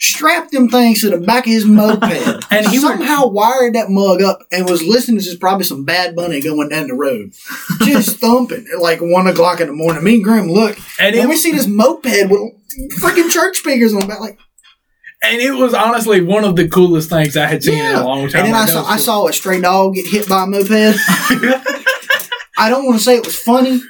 [0.00, 2.02] strapped them things to the back of his moped,
[2.52, 6.14] And he somehow wired that mug up and was listening to just probably some Bad
[6.14, 7.32] Bunny going down the road,
[7.84, 10.04] just thumping at like one o'clock in the morning.
[10.04, 12.52] Me and Graham look, and and we see this moped with
[13.00, 14.38] freaking church speakers on the back, like.
[15.22, 18.28] and it was honestly one of the coolest things I had seen in a long
[18.28, 18.44] time.
[18.44, 20.70] And then I Like, saw I saw a stray dog get hit by a moped.
[22.56, 23.80] I don't want to say it was funny,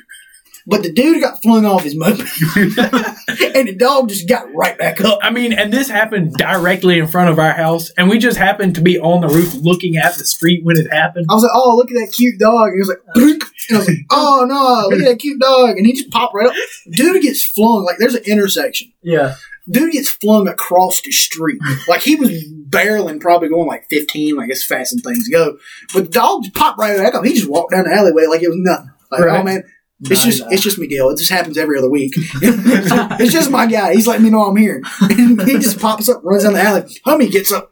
[0.69, 2.21] but the dude got flung off his moped,
[2.57, 5.19] and the dog just got right back up.
[5.23, 8.75] I mean, and this happened directly in front of our house, and we just happened
[8.77, 11.27] to be on the roof looking at the street when it happened.
[11.31, 13.77] I was like, "Oh, look at that cute dog!" And he was like, "Boink." and
[13.77, 16.47] I was like, "Oh no, look at that cute dog!" And he just popped right
[16.49, 16.55] up.
[16.91, 18.93] Dude gets flung like there's an intersection.
[19.03, 19.35] yeah.
[19.71, 22.31] Dude gets flung across the street like he was
[22.71, 25.59] barreling, probably going like 15, like as fast as things go.
[25.93, 27.23] But the dog just popped right back up.
[27.23, 28.91] He just walked down the alleyway like it was nothing.
[29.13, 29.41] Like, oh, Right.
[29.41, 29.65] oh man,
[30.01, 30.49] It's just nah.
[30.51, 31.11] it's just Miguel.
[31.11, 32.13] It just happens every other week.
[32.17, 33.95] it's just my guy.
[33.95, 34.83] He's letting me know I'm here.
[35.01, 37.01] And he just pops up, runs down the alley.
[37.05, 37.71] Hummy gets up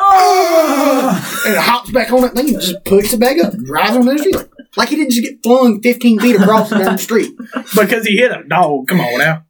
[0.00, 4.04] and hops back on that thing and just puts it back up and drives on
[4.04, 4.34] the street.
[4.34, 7.30] Like, like he didn't just get flung 15 feet across down the street.
[7.76, 8.88] because he hit a dog.
[8.88, 9.44] Come on now,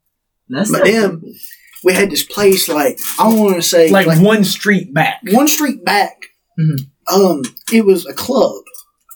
[0.48, 1.22] That's But then
[1.85, 5.48] we had this place like I want to say like, like, one street back, one
[5.48, 6.27] street back.
[6.61, 6.90] Mhm.
[7.11, 8.62] Um, it was a club.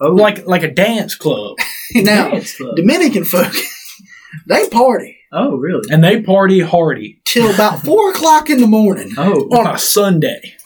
[0.01, 1.57] Like like a dance club.
[1.95, 2.75] Now Dance club.
[2.75, 3.53] Dominican folk,
[4.49, 5.19] they party.
[5.33, 5.89] Oh, really?
[5.91, 9.13] and they party hardy till about four o'clock in the morning.
[9.17, 10.57] Oh, on a Sunday.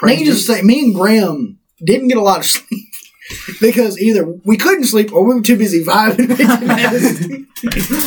[0.00, 2.88] Needless to say, me and Graham didn't get a lot of sleep
[3.60, 7.46] because either we couldn't sleep or we were too busy vibing making.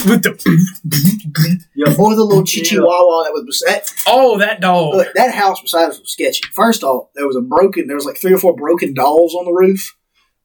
[0.10, 1.96] With the yeah.
[1.98, 4.96] or the little chichi wawa that was beside oh, that dog.
[4.96, 6.44] look, that house beside us was sketchy.
[6.54, 9.46] First off, there was a broken there was like three or four broken dolls on
[9.46, 9.96] the roof.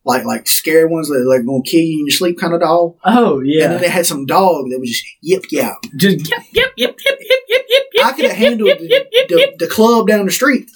[0.04, 2.96] Like like scary ones that like gonna kill you in your sleep kind of doll.
[3.04, 3.64] Oh, yeah.
[3.64, 5.76] And then they had some dog that was just yip yap.
[5.96, 8.06] Just yep, yep, yep, yep, yep, yep, yep.
[8.06, 8.88] I could have handled the,
[9.28, 10.70] the, the club down the street.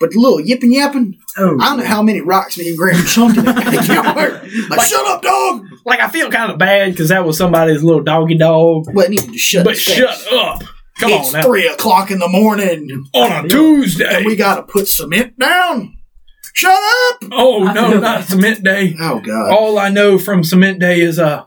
[0.00, 3.04] But the little yipping yapping, Oh, I don't know how many rocks me and Graham
[3.06, 3.56] chunked in that.
[4.68, 5.66] Like, Like- shut up, dog!
[5.86, 8.86] Like I feel kind of bad because that was somebody's little doggy dog.
[8.92, 9.94] Well, it needed to shut But face.
[9.96, 10.62] shut up.
[10.98, 11.46] Come it's on now.
[11.46, 14.24] three o'clock in the morning, On a and Tuesday.
[14.24, 15.93] we gotta put cement down.
[16.54, 17.24] Shut up!
[17.32, 18.94] Oh no, not cement day.
[19.00, 21.44] Oh God, All I know from cement day is uh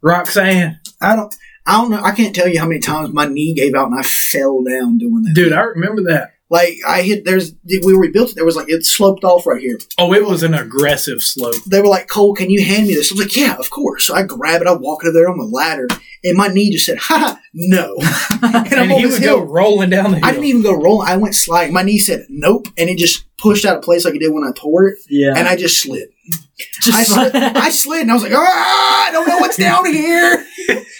[0.00, 0.80] Roxanne.
[1.02, 1.34] I don't,
[1.66, 2.00] I don't know.
[2.02, 4.98] I can't tell you how many times my knee gave out and I fell down
[4.98, 5.34] doing that.
[5.34, 6.34] Dude, I remember that.
[6.50, 7.24] Like I hit.
[7.24, 7.52] There's
[7.84, 8.36] we rebuilt it.
[8.36, 9.78] There was like it sloped off right here.
[9.98, 11.56] Oh, it was an aggressive slope.
[11.66, 13.10] They were like, Cole, can you hand me this?
[13.10, 14.06] I was like, yeah, of course.
[14.06, 14.68] So I grab it.
[14.68, 15.88] I walk over there on the ladder,
[16.24, 17.96] and my knee just said, ha, no.
[18.42, 19.38] and I'm And he would hill.
[19.40, 20.24] go rolling down the hill.
[20.26, 21.08] I didn't even go rolling.
[21.08, 21.72] I went sliding.
[21.74, 24.44] My knee said nope, and it just pushed out of place like it did when
[24.44, 25.34] I tore it, yeah.
[25.36, 26.08] and I just slid.
[26.82, 29.86] Just I slid, I slid, and I was like, ah, I don't know what's down
[29.92, 30.44] here.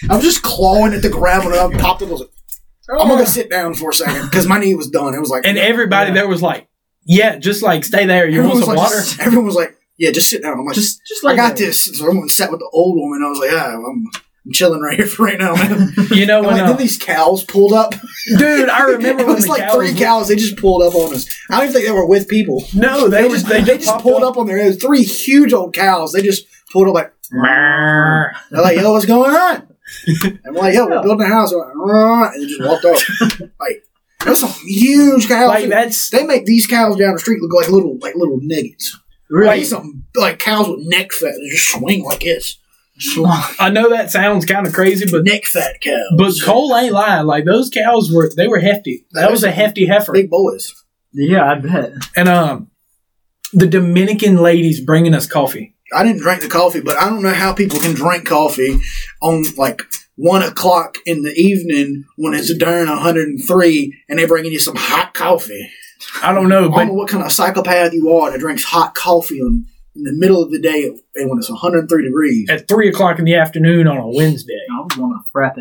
[0.09, 2.07] I was just clawing at the gravel, and I popped it.
[2.07, 2.29] I was like,
[2.97, 5.13] I'm gonna sit down for a second because my knee was done.
[5.13, 6.13] It was like, and everybody Yeah.
[6.15, 6.69] there was like,
[7.05, 8.25] "Yeah, just like stay there.
[8.27, 10.53] You everyone want some like, water?" just- everyone was like, yeah, just sit down.
[10.57, 11.57] I'm like, just, just I got that.
[11.57, 11.85] this.
[11.99, 13.21] So everyone sat with the old woman.
[13.21, 14.05] I was like, yeah, I'm,
[14.49, 15.93] I'm chilling right here for right now, man.
[16.11, 17.93] You know And when, like, uh, then these cows pulled up.
[18.37, 20.27] dude, I remember it when was the like cows three cows.
[20.27, 21.27] They just pulled up on us.
[21.49, 22.63] I don't even think they were with people.
[22.73, 24.77] No, they, They, was just they they just, just pulled up on their heads.
[24.81, 26.13] Three huge old cows.
[26.13, 28.25] They just pulled up like Meow.
[28.49, 29.67] they're like, yo, what's going on?
[30.07, 31.53] And we're like, yo, we're building a house.
[31.53, 33.41] Like, and they just walked off.
[33.59, 33.83] like
[34.25, 35.47] there's some huge cows.
[35.49, 38.95] Like that's they make these cows down the street look like little like little niggas.
[39.29, 39.57] Really?
[39.59, 41.33] Like some like cows with neck fat.
[41.39, 42.57] They just swing like this.
[42.99, 43.55] Schlong.
[43.59, 45.95] I know that sounds kind of crazy, but Neck fat cows.
[46.17, 47.25] but Cole ain't lying.
[47.25, 49.05] Like those cows were they were hefty.
[49.11, 50.11] That was a hefty heifer.
[50.13, 50.73] big boys.
[51.13, 51.93] Yeah, I bet.
[52.15, 52.69] And um,
[53.53, 55.75] the Dominican ladies bringing us coffee.
[55.95, 58.79] I didn't drink the coffee, but I don't know how people can drink coffee
[59.21, 59.81] on like
[60.17, 64.75] one o'clock in the evening when it's a darn 103 and they're bringing you some
[64.75, 65.69] hot coffee.
[66.21, 68.93] I don't know, I don't know what kind of psychopath you are that drinks hot
[68.93, 72.49] coffee on, in the middle of the day and when it's 103 degrees.
[72.49, 74.59] at three o'clock in the afternoon on a Wednesday.
[74.71, 75.55] I was on a frappe.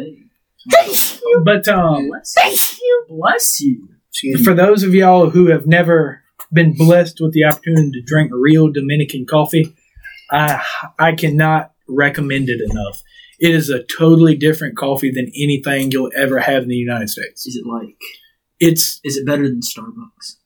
[0.70, 1.42] Thank you.
[1.44, 3.04] But um, Bless you.
[3.08, 3.88] Bless you.
[4.10, 4.44] Excuse me.
[4.44, 8.68] for those of y'all who have never been blessed with the opportunity to drink real
[8.70, 9.74] Dominican coffee,
[10.30, 10.62] I
[10.98, 13.02] I cannot recommend it enough.
[13.40, 17.46] It is a totally different coffee than anything you'll ever have in the United States.
[17.46, 17.96] Is it like?
[18.60, 20.36] It's Is it better than Starbucks?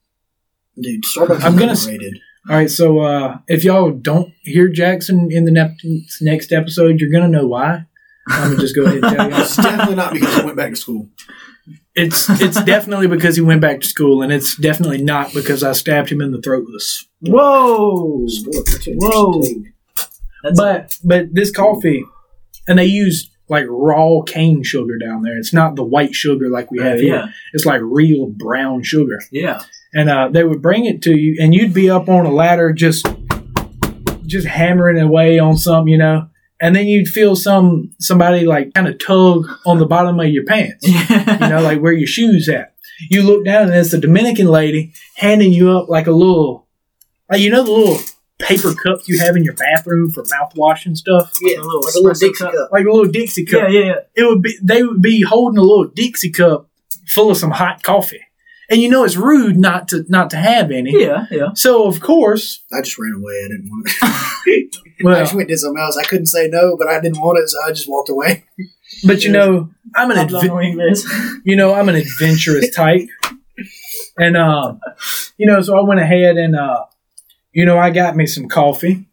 [0.81, 2.19] Dude, Starbucks I'm is gonna- overrated.
[2.49, 2.71] All right.
[2.71, 7.47] So uh, if y'all don't hear Jackson in the ne- next episode, you're gonna know
[7.47, 7.85] why.
[8.29, 9.41] I'm gonna just go ahead and tell y'all.
[9.41, 11.09] It's definitely not because I went back to school.
[11.95, 15.73] It's it's definitely because he went back to school, and it's definitely not because I
[15.73, 18.27] stabbed him in the throat with a s- Whoa!
[18.29, 18.55] Sport,
[18.97, 19.37] Whoa.
[19.37, 19.73] you should take.
[20.43, 22.05] That's But but this coffee,
[22.67, 25.37] and they use like raw cane sugar down there.
[25.39, 27.15] It's not the white sugar like we have here.
[27.17, 29.21] yeah, It's like real brown sugar.
[29.31, 29.63] yeah.
[29.95, 32.73] And uh, they would bring it to you, and you'd be up on a ladder
[32.73, 33.07] just
[34.27, 36.29] just hammering away on something, you know.
[36.61, 40.45] And then you'd feel some somebody like kind of tug on the bottom of your
[40.45, 42.75] pants, you know, like where your shoes at.
[43.11, 46.69] You look down, and it's the Dominican lady handing you up like a little,
[47.31, 47.99] like you know, the little
[48.39, 51.33] paper cups you have in your bathroom for mouthwash and stuff.
[51.41, 52.53] Yeah, A little like a little Dixie cup.
[52.53, 52.69] cup.
[52.73, 53.69] like a little Dixie cup.
[53.71, 53.95] yeah, yeah, yeah.
[54.17, 56.69] It would be they would be holding a little Dixie cup
[57.07, 58.21] full of some hot coffee,
[58.71, 60.93] and you know it's rude not to not to have any.
[60.93, 61.49] Yeah, yeah.
[61.55, 63.43] So of course, I just ran away.
[63.45, 63.89] I didn't want
[64.47, 64.77] it.
[65.01, 65.97] I well, just went and did something else.
[65.97, 68.45] I couldn't say no, but I didn't want it, so I just walked away.
[69.05, 71.05] but you know I'm an I'm adve- doing this.
[71.45, 73.09] you know I'm an adventurous type,
[74.19, 74.81] and um,
[75.39, 76.85] you know so I went ahead and uh,
[77.53, 79.07] you know I got me some coffee,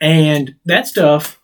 [0.00, 1.40] and that stuff.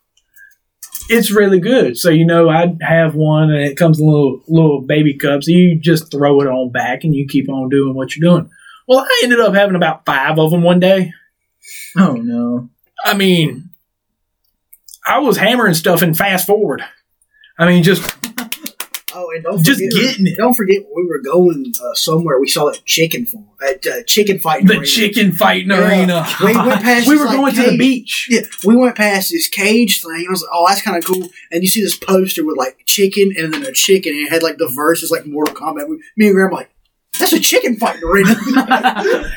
[1.11, 1.99] It's really good.
[1.99, 5.47] So you know, I'd have one, and it comes in little little baby cups.
[5.47, 8.51] You just throw it on back, and you keep on doing what you're doing.
[8.87, 11.13] Well, I ended up having about five of them one day.
[11.97, 12.69] Oh no.
[13.05, 13.71] I mean,
[15.07, 16.83] I was hammering stuff in fast forward.
[17.59, 18.03] I mean, just
[19.15, 20.37] Oh, and don't Just forget, getting it.
[20.37, 22.41] Don't forget, we were going uh, somewhere.
[22.41, 24.67] We saw that chicken farm, at uh, chicken fighting.
[24.67, 24.87] The arena.
[24.87, 25.89] chicken fighting Yeah.
[25.89, 26.27] arena.
[26.41, 27.09] We went past.
[27.09, 28.27] we were like, going to the beach.
[28.31, 30.27] Yeah, we went past this cage thing.
[30.27, 32.79] I was like, "Oh, that's kind of cool." And you see this poster with like
[32.87, 35.89] chicken and then a chicken, and it had like the verses like Mortal Kombat.
[35.89, 36.71] We, me and were like,
[37.19, 38.35] "That's a chicken fighting arena."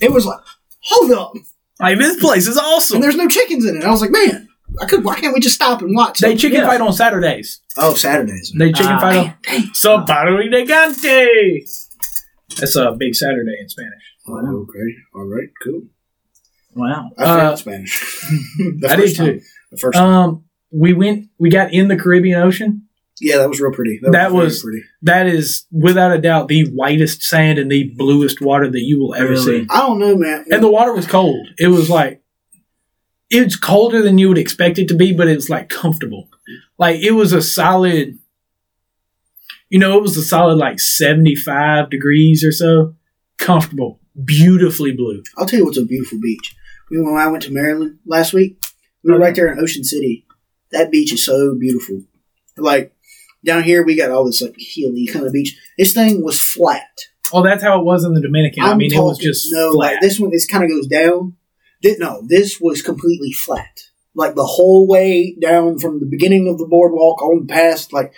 [0.00, 0.40] it was like,
[0.80, 1.32] "Hold up!"
[1.80, 3.00] Like this place is And awesome.
[3.00, 3.84] there's no chickens in it.
[3.84, 4.48] I was like, "Man,
[4.80, 5.04] I could.
[5.04, 6.66] Why can't we just stop and watch?" They chicken Yeah.
[6.66, 7.60] fight on Saturdays.
[7.76, 8.52] oh, Saturdays.
[8.56, 9.00] They chicken Ah.
[9.00, 9.62] fight on Dang.
[9.74, 11.26] Sábado Gigante.
[12.58, 14.02] That's a big Saturday in Spanish.
[14.28, 14.34] Oh,
[14.68, 14.94] okay.
[15.14, 15.48] All right.
[15.62, 15.82] Cool.
[16.74, 17.10] wow.
[17.18, 18.00] I failed Uh, Spanish.
[18.80, 19.26] The I did first time.
[19.26, 19.40] too.
[19.72, 20.08] The first time.
[20.08, 21.28] Um, we went.
[21.38, 22.82] We got in the Caribbean Ocean.
[23.20, 24.00] Yeah, that was real pretty.
[24.02, 24.82] that very was- pretty.
[25.02, 29.14] That is without a doubt the whitest sand and the bluest water that you will
[29.14, 29.60] ever Really?
[29.62, 29.66] see.
[29.70, 30.44] I don't know, man.
[30.50, 31.46] And the water was cold.
[31.58, 32.21] It was like
[33.32, 36.28] it's colder than you would expect it to be, but it was like comfortable.
[36.78, 38.18] Like it was a solid.
[39.70, 42.94] You know, it was a solid like seventy-five degrees or so.
[43.38, 45.22] Comfortable, beautifully blue.
[45.38, 46.54] I'll tell you what's a beautiful beach.
[46.90, 48.62] We when I went to Maryland last week,
[49.02, 50.26] we were right there in Ocean City.
[50.70, 52.02] That beach is so beautiful.
[52.58, 52.94] Like
[53.44, 55.58] down here, we got all this like hilly kind of beach.
[55.78, 57.06] This thing was flat.
[57.32, 58.62] Oh, that's how it was in the Dominican.
[58.62, 59.72] i I'm mean, it was just no.
[59.72, 59.92] flat.
[59.92, 61.38] Like this one, this kind of goes down.
[61.84, 63.84] No, this was completely flat.
[64.14, 68.12] Like the whole way down from the beginning of the boardwalk on past, like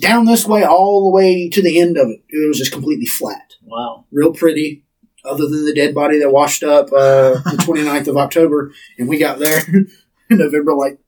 [0.00, 2.22] down this way all the way to the end of it.
[2.28, 3.54] It was just completely flat.
[3.64, 4.06] Wow.
[4.10, 4.84] real pretty,
[5.24, 9.18] other than the dead body that washed up uh, the 29th of October, and we
[9.18, 9.88] got there in
[10.30, 10.98] November like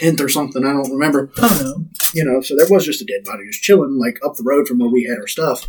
[0.00, 0.64] 10th or something.
[0.64, 1.30] I don't remember.
[1.38, 1.86] Oh no.
[2.14, 4.66] You know, so there was just a dead body just chilling like up the road
[4.66, 5.66] from where we had our stuff.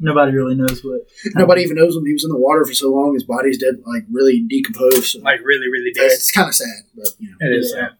[0.00, 1.02] Nobody really knows what.
[1.36, 2.04] Nobody even knows him.
[2.06, 5.04] He was in the water for so long, his body's dead, like really decomposed.
[5.04, 6.06] So like really, really dead.
[6.06, 7.36] it's kind of sad, but you know.
[7.40, 7.88] It is Yeah.
[7.88, 7.96] sad.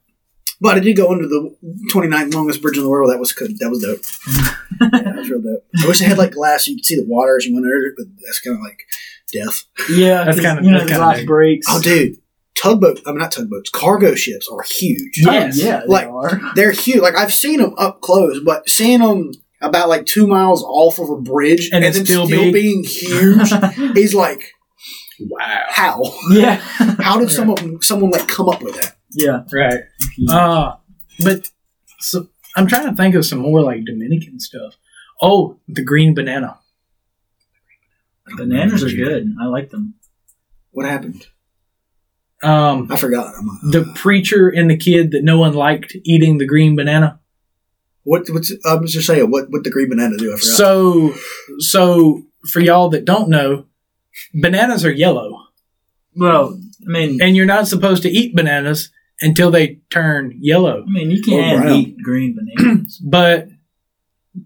[0.63, 1.57] But I did go under the
[1.91, 3.11] 29th longest bridge in the world.
[3.11, 3.59] That was good.
[3.61, 4.01] That was dope.
[4.93, 5.65] yeah, that was real dope.
[5.83, 7.65] I wish it had like glass so you could see the water as you went
[7.65, 8.83] under it, but that's kind of like
[9.33, 9.65] death.
[9.91, 11.27] Yeah, that's kinda- you know that's the glass neat.
[11.27, 11.67] breaks.
[11.71, 12.17] Oh, dude,
[12.57, 13.01] tugboat.
[13.07, 13.71] I mean, not tugboats.
[13.71, 15.23] Cargo ships are huge.
[15.27, 15.57] Oh, Yes.
[15.63, 16.41] yeah, they Like- are.
[16.55, 17.01] They're huge.
[17.01, 21.11] Like I've seen them up close, but seeing them about like two miles off of
[21.11, 22.55] a bridge And and, it's then still still, big?
[22.55, 23.53] being huge
[23.97, 24.53] is like
[25.21, 25.65] Wow.
[25.69, 26.03] how?
[26.31, 26.55] yeah,
[27.01, 28.97] How did someone someone like come up with that?
[29.13, 29.43] yeah.
[29.53, 29.81] Right.
[30.29, 30.77] Uh,
[31.23, 31.51] but
[31.99, 34.77] so I'm trying to think of some more like Dominican stuff.
[35.21, 36.59] Oh, the green banana.
[38.37, 39.35] Bananas are good.
[39.41, 39.95] I like them.
[40.71, 41.27] What happened?
[42.43, 43.35] Um, I forgot.
[43.39, 47.20] I'm, uh, the preacher and the kid that no one liked eating the green banana.
[48.05, 48.29] What?
[48.31, 48.53] What's?
[48.65, 49.31] I was just saying.
[49.31, 49.51] What?
[49.51, 50.33] What the green banana do?
[50.33, 50.43] I forgot.
[50.43, 51.15] So,
[51.59, 53.67] so for y'all that don't know,
[54.35, 55.47] bananas are yellow,
[56.17, 60.85] Well, I mean, and you're not supposed to eat bananas until they turn yellow.
[60.87, 63.01] I mean, you can't oh, eat green bananas.
[63.11, 63.49] But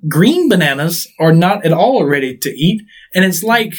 [0.08, 2.82] green bananas are not at all ready to eat,
[3.14, 3.74] and it's like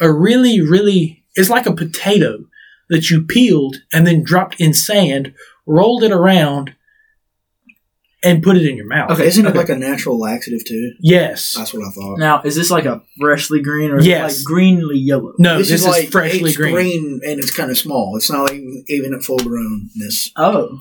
[0.00, 2.44] a really, really, it's like a potato
[2.88, 5.34] that you peeled and then dropped in sand,
[5.66, 6.74] rolled it around,
[8.22, 9.10] and put it in your mouth.
[9.12, 10.92] okay, isn't it like a natural laxative too?
[11.00, 11.54] Yes.
[11.56, 12.18] That's what I thought.
[12.18, 14.34] now, is this like a freshly green or is Yes.
[14.34, 15.32] it like greenly yellow?
[15.38, 17.20] No, this, is, like freshly it's green.
[17.24, 18.16] and it's kind of small.
[18.16, 20.28] It's not like even at full grownness.
[20.36, 20.80] Oh,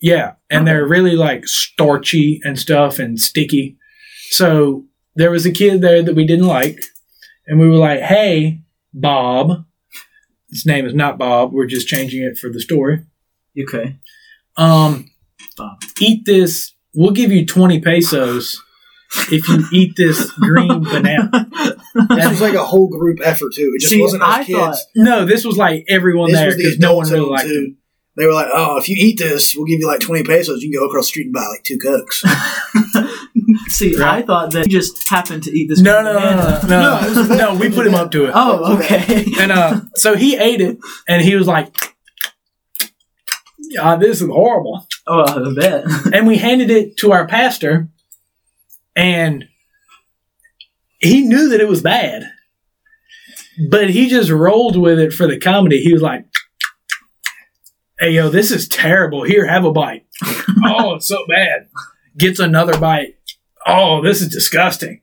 [0.00, 3.76] Yeah, and they're really like starchy and stuff and sticky.
[4.30, 6.80] So there was a kid there that we didn't like,
[7.46, 8.60] and we were like, "Hey,
[8.94, 9.66] Bob."
[10.48, 11.52] His name is not Bob.
[11.52, 13.04] We're just changing it for the story.
[13.68, 13.96] okay.
[14.56, 15.09] Um, Bob.
[16.00, 16.72] Eat this.
[16.94, 18.60] We'll give you twenty pesos
[19.30, 21.48] if you eat this green banana.
[22.10, 23.72] This was like a whole group effort too.
[23.74, 24.58] It just See, wasn't us I kids.
[24.58, 27.48] thought- No, this was like everyone this there was the because no one really liked
[27.48, 27.66] too.
[27.70, 27.74] it.
[28.16, 30.62] They were like, "Oh, if you eat this, we'll give you like twenty pesos.
[30.62, 32.22] You can go across the street and buy like two cokes."
[33.68, 34.18] See, Right.
[34.18, 35.80] I thought that you just happened to eat this.
[35.80, 37.54] No, green no, no, no, no, No, it was a no.
[37.54, 38.32] We put him up to it.
[38.34, 39.24] Oh, okay.
[39.38, 41.94] And uh, so he ate it, and he was like,
[43.70, 45.84] "Yeah, this is horrible." oh, I bet.
[46.12, 47.88] And we handed it to our pastor,
[48.96, 49.44] and
[50.98, 52.30] he knew that it was bad,
[53.70, 55.80] but he just rolled with it for the comedy.
[55.82, 56.24] He was like,
[57.98, 59.22] "Hey, yo, this is terrible.
[59.22, 60.06] Here, have a bite."
[60.64, 61.68] oh, it's so bad.
[62.18, 63.14] Gets another bite.
[63.66, 65.02] Oh, this is disgusting,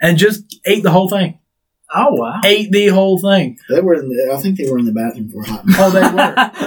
[0.00, 1.39] and just ate the whole thing.
[1.94, 2.40] Oh wow.
[2.44, 3.58] Ate the whole thing.
[3.68, 4.32] they were in the.
[4.36, 5.80] I think they were in the bathroom for a hot minute.
[5.80, 6.00] Oh, they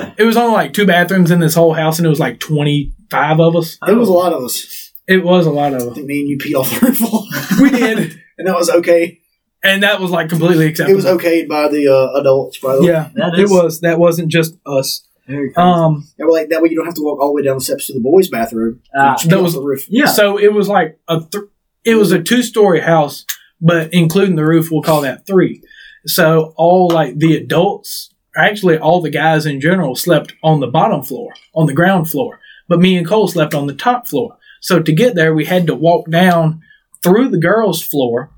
[0.03, 0.13] were.
[0.17, 2.93] It was only like two bathrooms in this whole house, and it was like twenty
[3.09, 3.77] five of us.
[3.87, 4.91] It was a lot of us.
[5.07, 5.93] It was a lot of I us.
[5.95, 7.59] think me and you peed off the roof.
[7.61, 7.97] We did,
[8.37, 9.19] and that was okay.
[9.63, 10.99] and that was like completely acceptable.
[10.99, 12.59] It was okayed by the uh, adults.
[12.59, 13.81] By the way, Yeah, That it is- was.
[13.81, 15.07] That wasn't just us.
[15.27, 15.63] Very cool.
[15.63, 16.69] Um, they were like that way.
[16.69, 18.81] You don't have to walk all the way down the steps to the boys' bathroom.
[18.93, 19.85] Just pee that was- the roof.
[19.89, 20.05] yeah.
[20.05, 21.45] so it was like a th-
[21.85, 23.25] It was a two story house,
[23.63, 25.63] but including the roof, we'll call that three.
[26.05, 31.01] So all like the adults, actually all the guys in general slept on the bottom
[31.01, 32.39] floor, on the ground floor.
[32.67, 34.37] But me and Cole slept on the top floor.
[34.61, 36.61] So to get there, we had to walk down
[37.01, 38.31] through the girls' floor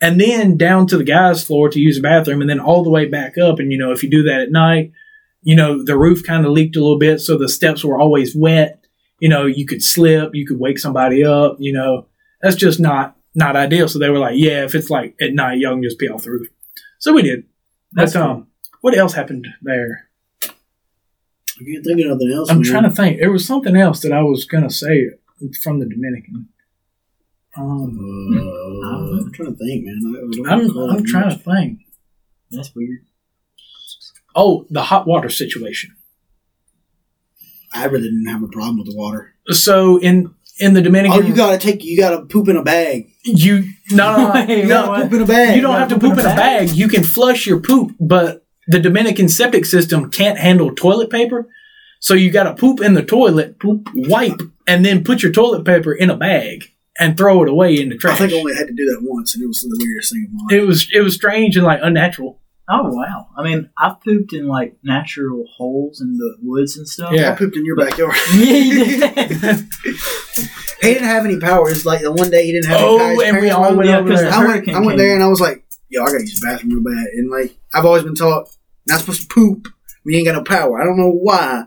[0.00, 2.90] and then down to the guys' floor to use the bathroom and then all the
[2.90, 3.58] way back up.
[3.58, 4.92] And, you know, if you do that at night,
[5.42, 7.20] you know, the roof kind of leaked a little bit.
[7.20, 8.84] So the steps were always wet.
[9.18, 12.06] You know, you could slip, you could wake somebody up, you know,
[12.40, 13.88] that's just not, not ideal.
[13.88, 16.22] So they were like, yeah, if it's like at night, y'all can just be off
[16.24, 16.48] the roof.
[16.98, 17.44] So we did.
[17.92, 18.46] That's but, um,
[18.80, 20.08] what else happened there?
[20.42, 22.50] I can't think of nothing else.
[22.50, 22.64] I'm man.
[22.64, 23.18] trying to think.
[23.20, 25.10] There was something else that I was going to say
[25.62, 26.48] from the Dominican.
[27.56, 27.98] Um,
[28.82, 30.44] Uh, I'm trying to think, man.
[30.46, 31.38] I don't I'm, I'm trying much.
[31.38, 31.80] to think.
[32.50, 33.00] That's weird.
[34.34, 35.94] Oh, the hot water situation.
[37.74, 39.34] I really didn't have a problem with the water.
[39.50, 41.84] So in in the Dominican, Oh, you gotta take.
[41.84, 43.11] You gotta poop in a bag.
[43.24, 45.56] You no no, no, Wait, You no, poop in a bag.
[45.56, 46.70] you don't gotta have to poop poop in a bag.
[46.70, 51.48] You can flush your poop, but the Dominican septic system can't handle toilet paper.
[52.00, 55.64] So you got to poop in the toilet, poop, wipe, and then put your toilet
[55.64, 56.64] paper in a bag
[56.98, 58.14] and throw it away in the trash.
[58.16, 60.26] I think I only had to do that once, and it was the weirdest thing
[60.28, 60.62] of my life.
[60.62, 62.40] it was it was strange and like unnatural.
[62.68, 63.26] Oh wow!
[63.36, 67.12] I mean, I've pooped in like natural holes in the woods and stuff.
[67.12, 67.32] Yeah.
[67.32, 68.14] I pooped in your backyard.
[68.34, 69.68] yeah, you did.
[70.80, 71.68] he didn't have any power.
[71.70, 73.24] It's like the one day he didn't have Oh, any power.
[73.24, 74.30] And we all went Yeah, over 'cause there.
[74.30, 76.46] the I went, I went there and I was like, yo, I gotta use the
[76.46, 77.06] bathroom real bad.
[77.14, 78.48] And like, I've always been taught
[78.86, 79.66] not supposed to poop
[80.04, 80.80] when you ain't got no power.
[80.80, 81.64] I don't know why,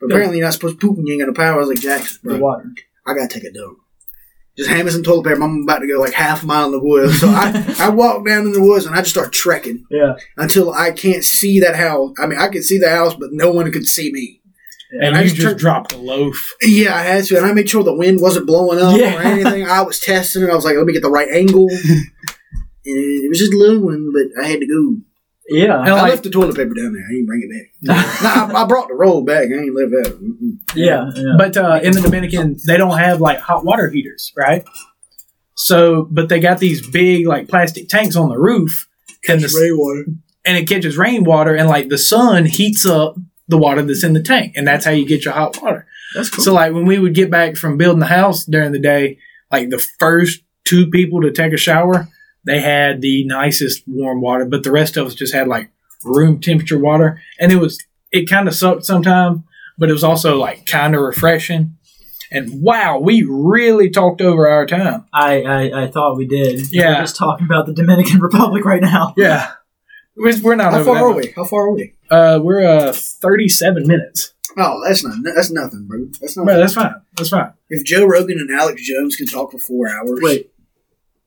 [0.00, 1.56] but apparently you're not supposed to poop when you ain't got no power.
[1.56, 2.72] I was like, Jackson, the bro, water.
[3.06, 3.78] I gotta take a dump.
[4.68, 5.42] Just me some toilet paper.
[5.42, 7.20] I'm about to go like half a mile in the woods.
[7.20, 10.14] So I, I walk down in the woods and I just start trekking Yeah.
[10.36, 12.12] until I can't see that house.
[12.18, 14.40] I mean, I could see the house, but no one could see me.
[14.92, 16.54] and I you just just turned- dropped a loaf.
[16.62, 19.16] Yeah, I had to, and I made sure the wind wasn't blowing up Yeah.
[19.18, 19.66] or anything.
[19.66, 20.50] I was testing it.
[20.50, 21.68] I was like, let me get the right angle.
[21.70, 22.10] and
[22.84, 24.96] it was just a little one, but I had to go.
[25.50, 25.80] Yeah.
[25.80, 27.04] And I like- left the toilet paper down there.
[27.06, 27.50] I didn't bring it
[27.86, 28.22] back.
[28.52, 29.48] no, I, I brought the roll back.
[29.50, 30.18] I ain't left that.
[30.20, 30.58] Mm-mm.
[30.74, 31.10] Yeah.
[31.14, 31.34] Yeah.
[31.36, 34.64] But uh, in the Dominican, they don't have like hot water heaters, right?
[35.54, 38.88] So, but they got these big like plastic tanks on the roof,
[39.28, 40.04] and the, Rainwater.
[40.46, 43.16] and it catches rainwater, and like the sun heats up
[43.48, 45.86] the water that's in the tank, and that's how you get your hot water.
[46.14, 46.44] That's cool.
[46.44, 49.18] So, like when we would get back from building the house during the day,
[49.50, 52.08] like the first two people to take a shower,
[52.44, 55.70] they had the nicest warm water, but the rest of us just had like
[56.04, 57.78] room temperature water, and it was
[58.10, 59.40] it kind of sucked sometimes,
[59.78, 61.76] but it was also like kind of refreshing.
[62.32, 65.04] And wow, we really talked over our time.
[65.12, 66.72] I, I I thought we did.
[66.72, 66.94] Yeah.
[66.94, 69.14] We're just talking about the Dominican Republic right now.
[69.16, 69.52] Yeah,
[70.16, 70.72] we're, we're not.
[70.72, 71.32] How far that are we?
[71.34, 71.94] How far are we?
[72.08, 74.32] Uh, we're uh thirty-seven minutes.
[74.56, 75.16] Oh, that's not.
[75.22, 76.06] That's nothing, bro.
[76.20, 76.46] That's not.
[76.46, 76.94] But that's fine.
[77.16, 77.52] That's fine.
[77.68, 80.52] if Joe Rogan and Alex Jones can talk for four hours, Wait.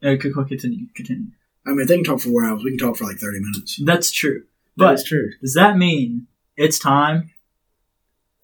[0.03, 0.85] Uh, c- c- continue.
[0.95, 1.27] Continue.
[1.65, 2.63] I mean, if they can talk for four hours.
[2.63, 3.79] We can talk for like thirty minutes.
[3.83, 4.43] That's true.
[4.75, 5.29] But That's true.
[5.41, 6.27] does that mean
[6.57, 7.31] it's time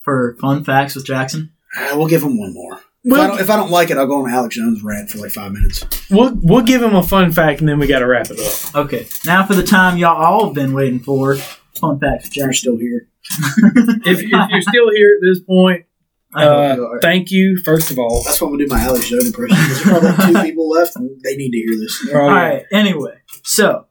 [0.02, 1.52] for fun facts with Jackson?
[1.78, 2.74] Uh, we'll give him one more.
[2.74, 2.84] If, I
[3.18, 5.32] We'll, don't, if I don't like it, I'll go on Alex Jones' rant for like
[5.32, 5.84] five minutes.
[6.10, 8.76] we'll we'll give him a fun fact, and then we got to wrap it up.
[8.86, 9.08] Okay.
[9.26, 11.36] Now for the time y'all all have been waiting for.
[11.76, 12.60] Fun facts with You're Jackson.
[12.62, 13.08] still here.
[14.06, 15.89] If, if you're still here at this point, I hope
[16.36, 18.24] uh, thank you first of all.
[18.24, 19.58] That's why I'm gonna do my Alex Jones impression.
[19.58, 22.08] There's probably two people left, and they need to hear this.
[22.14, 22.34] All yeah.
[22.34, 22.66] right.
[22.72, 23.86] Anyway, so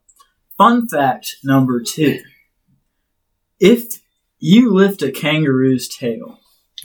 [0.56, 2.20] fun fact number two:
[3.60, 4.00] if
[4.38, 6.38] you lift a kangaroo's tail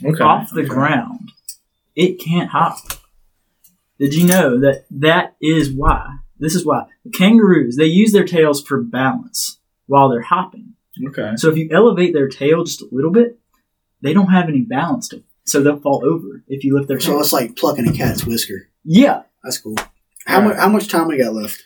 [0.04, 0.22] Okay.
[0.24, 1.30] off the ground,
[1.94, 2.78] it can't hop.
[3.98, 6.16] Did you know that that is why?
[6.38, 10.74] This is why the kangaroos they use their tails for balance while they're hopping.
[11.08, 11.32] Okay.
[11.36, 13.38] So if you elevate their tail just a little bit,
[14.02, 17.12] they don't have any balance to, so they'll fall over if you lift their So
[17.12, 17.20] tail.
[17.20, 18.68] it's like plucking a cat's whisker.
[18.84, 19.76] Yeah, That's cool.
[20.26, 20.56] How much?
[20.56, 21.62] How much time we got left?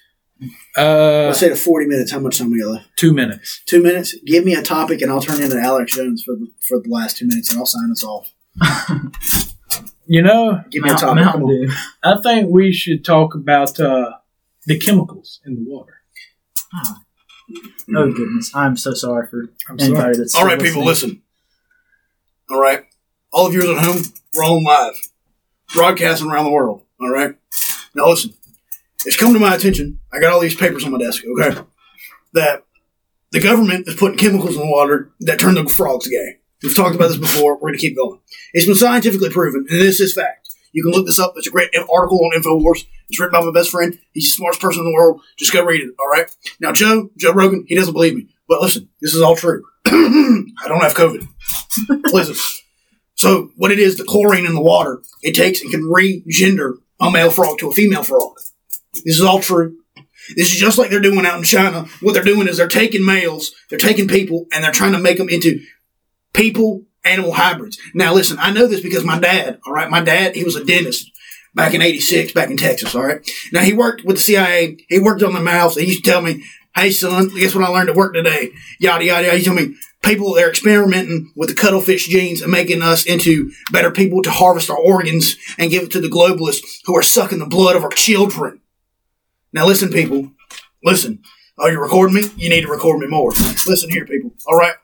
[0.76, 2.10] Uh, Let's say to forty minutes.
[2.12, 2.86] How much time we got left?
[2.96, 3.60] two minutes.
[3.66, 4.14] Two minutes.
[4.24, 7.16] Give me a topic, and I'll turn into Alex Jones for the for the last
[7.16, 8.32] two minutes, and I'll sign us off.
[10.10, 11.22] You know, Give me a topic.
[11.22, 11.68] Mountain Dew.
[12.02, 14.12] I think we should talk about uh,
[14.64, 16.00] the chemicals in the water.
[17.94, 20.16] Oh goodness, I'm so sorry for I'm sorry.
[20.16, 21.20] that's All still right, people, listen.
[22.50, 22.84] All right,
[23.32, 24.02] all of you at home,
[24.34, 24.94] we're on live,
[25.72, 26.82] broadcasting around the world.
[27.00, 27.34] All right,
[27.94, 28.34] now listen.
[29.06, 30.00] It's come to my attention.
[30.12, 31.22] I got all these papers on my desk.
[31.24, 31.60] Okay,
[32.34, 32.64] that
[33.30, 36.38] the government is putting chemicals in the water that turn the frogs gay.
[36.62, 37.54] We've talked about this before.
[37.54, 38.20] We're going to keep going.
[38.52, 40.48] It's been scientifically proven, and this is fact.
[40.72, 41.34] You can look this up.
[41.36, 42.84] It's a great article on Infowars.
[43.08, 43.98] It's written by my best friend.
[44.12, 45.22] He's the smartest person in the world.
[45.38, 45.94] Just go read it.
[45.98, 46.30] All right.
[46.60, 49.64] Now, Joe, Joe Rogan, he doesn't believe me, but listen, this is all true.
[49.86, 51.26] I don't have COVID.
[52.12, 52.36] Listen.
[53.18, 57.10] So what it is, the chlorine in the water, it takes and can re-gender a
[57.10, 58.36] male frog to a female frog.
[58.94, 59.76] This is all true.
[60.36, 61.86] This is just like they're doing out in China.
[62.00, 65.18] What they're doing is they're taking males, they're taking people, and they're trying to make
[65.18, 65.60] them into
[66.32, 67.78] people animal hybrids.
[67.92, 70.64] Now, listen, I know this because my dad, all right, my dad, he was a
[70.64, 71.10] dentist
[71.54, 73.28] back in 86, back in Texas, all right.
[73.52, 75.76] Now, he worked with the CIA, he worked on the mouths.
[75.76, 76.44] And he used to tell me,
[76.78, 78.52] hey, son, guess what I learned at work today?
[78.78, 79.38] Yada, yada, yada.
[79.38, 83.90] He told me, people, they're experimenting with the cuttlefish genes and making us into better
[83.90, 87.46] people to harvest our organs and give it to the globalists who are sucking the
[87.46, 88.60] blood of our children.
[89.52, 90.32] Now, listen, people,
[90.84, 91.22] listen.
[91.58, 92.22] Are you recording me?
[92.36, 93.32] You need to record me more.
[93.66, 94.74] Listen here, people, all right?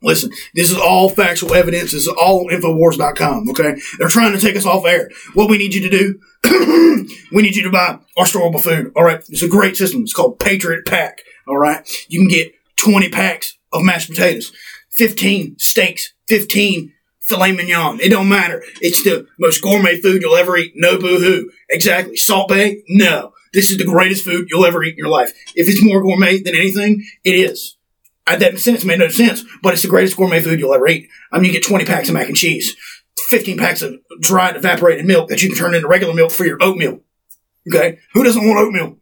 [0.00, 1.92] Listen, this is all factual evidence.
[1.92, 3.80] This is all Infowars.com, okay?
[3.98, 5.10] They're trying to take us off air.
[5.34, 6.20] What we need you to do,
[7.32, 9.24] we need you to buy our storeable food, all right?
[9.28, 10.02] It's a great system.
[10.02, 11.88] It's called Patriot Pack, all right?
[12.08, 14.52] You can get 20 packs of mashed potatoes,
[14.90, 16.92] 15 steaks, 15
[17.22, 18.00] filet mignon.
[18.00, 18.62] It don't matter.
[18.80, 20.72] It's the most gourmet food you'll ever eat.
[20.76, 21.50] No boo-hoo.
[21.68, 22.16] Exactly.
[22.16, 22.76] Salt Bae?
[22.88, 23.32] No.
[23.52, 25.32] This is the greatest food you'll ever eat in your life.
[25.54, 27.77] If it's more gourmet than anything, it is.
[28.36, 31.08] That sentence made no sense, but it's the greatest gourmet food you'll ever eat.
[31.32, 32.76] I mean, you get 20 packs of mac and cheese,
[33.28, 36.58] 15 packs of dried evaporated milk that you can turn into regular milk for your
[36.62, 37.00] oatmeal.
[37.68, 37.98] Okay?
[38.14, 38.98] Who doesn't want oatmeal?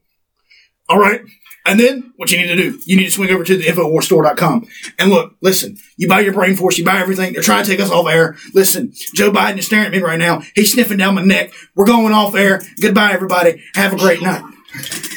[0.89, 1.23] All right?
[1.67, 4.69] And then what you need to do, you need to swing over to the InfoWarsStore.com.
[5.01, 7.33] And look, listen, you buy your brain force, you buy everything.
[7.33, 8.37] They're trying to take us off air.
[8.55, 10.43] Listen, Joe Biden is staring at me right now.
[10.55, 11.53] He's sniffing down my neck.
[11.75, 12.63] We're going off air.
[12.81, 13.65] Goodbye, everybody.
[13.75, 14.45] Have a great night.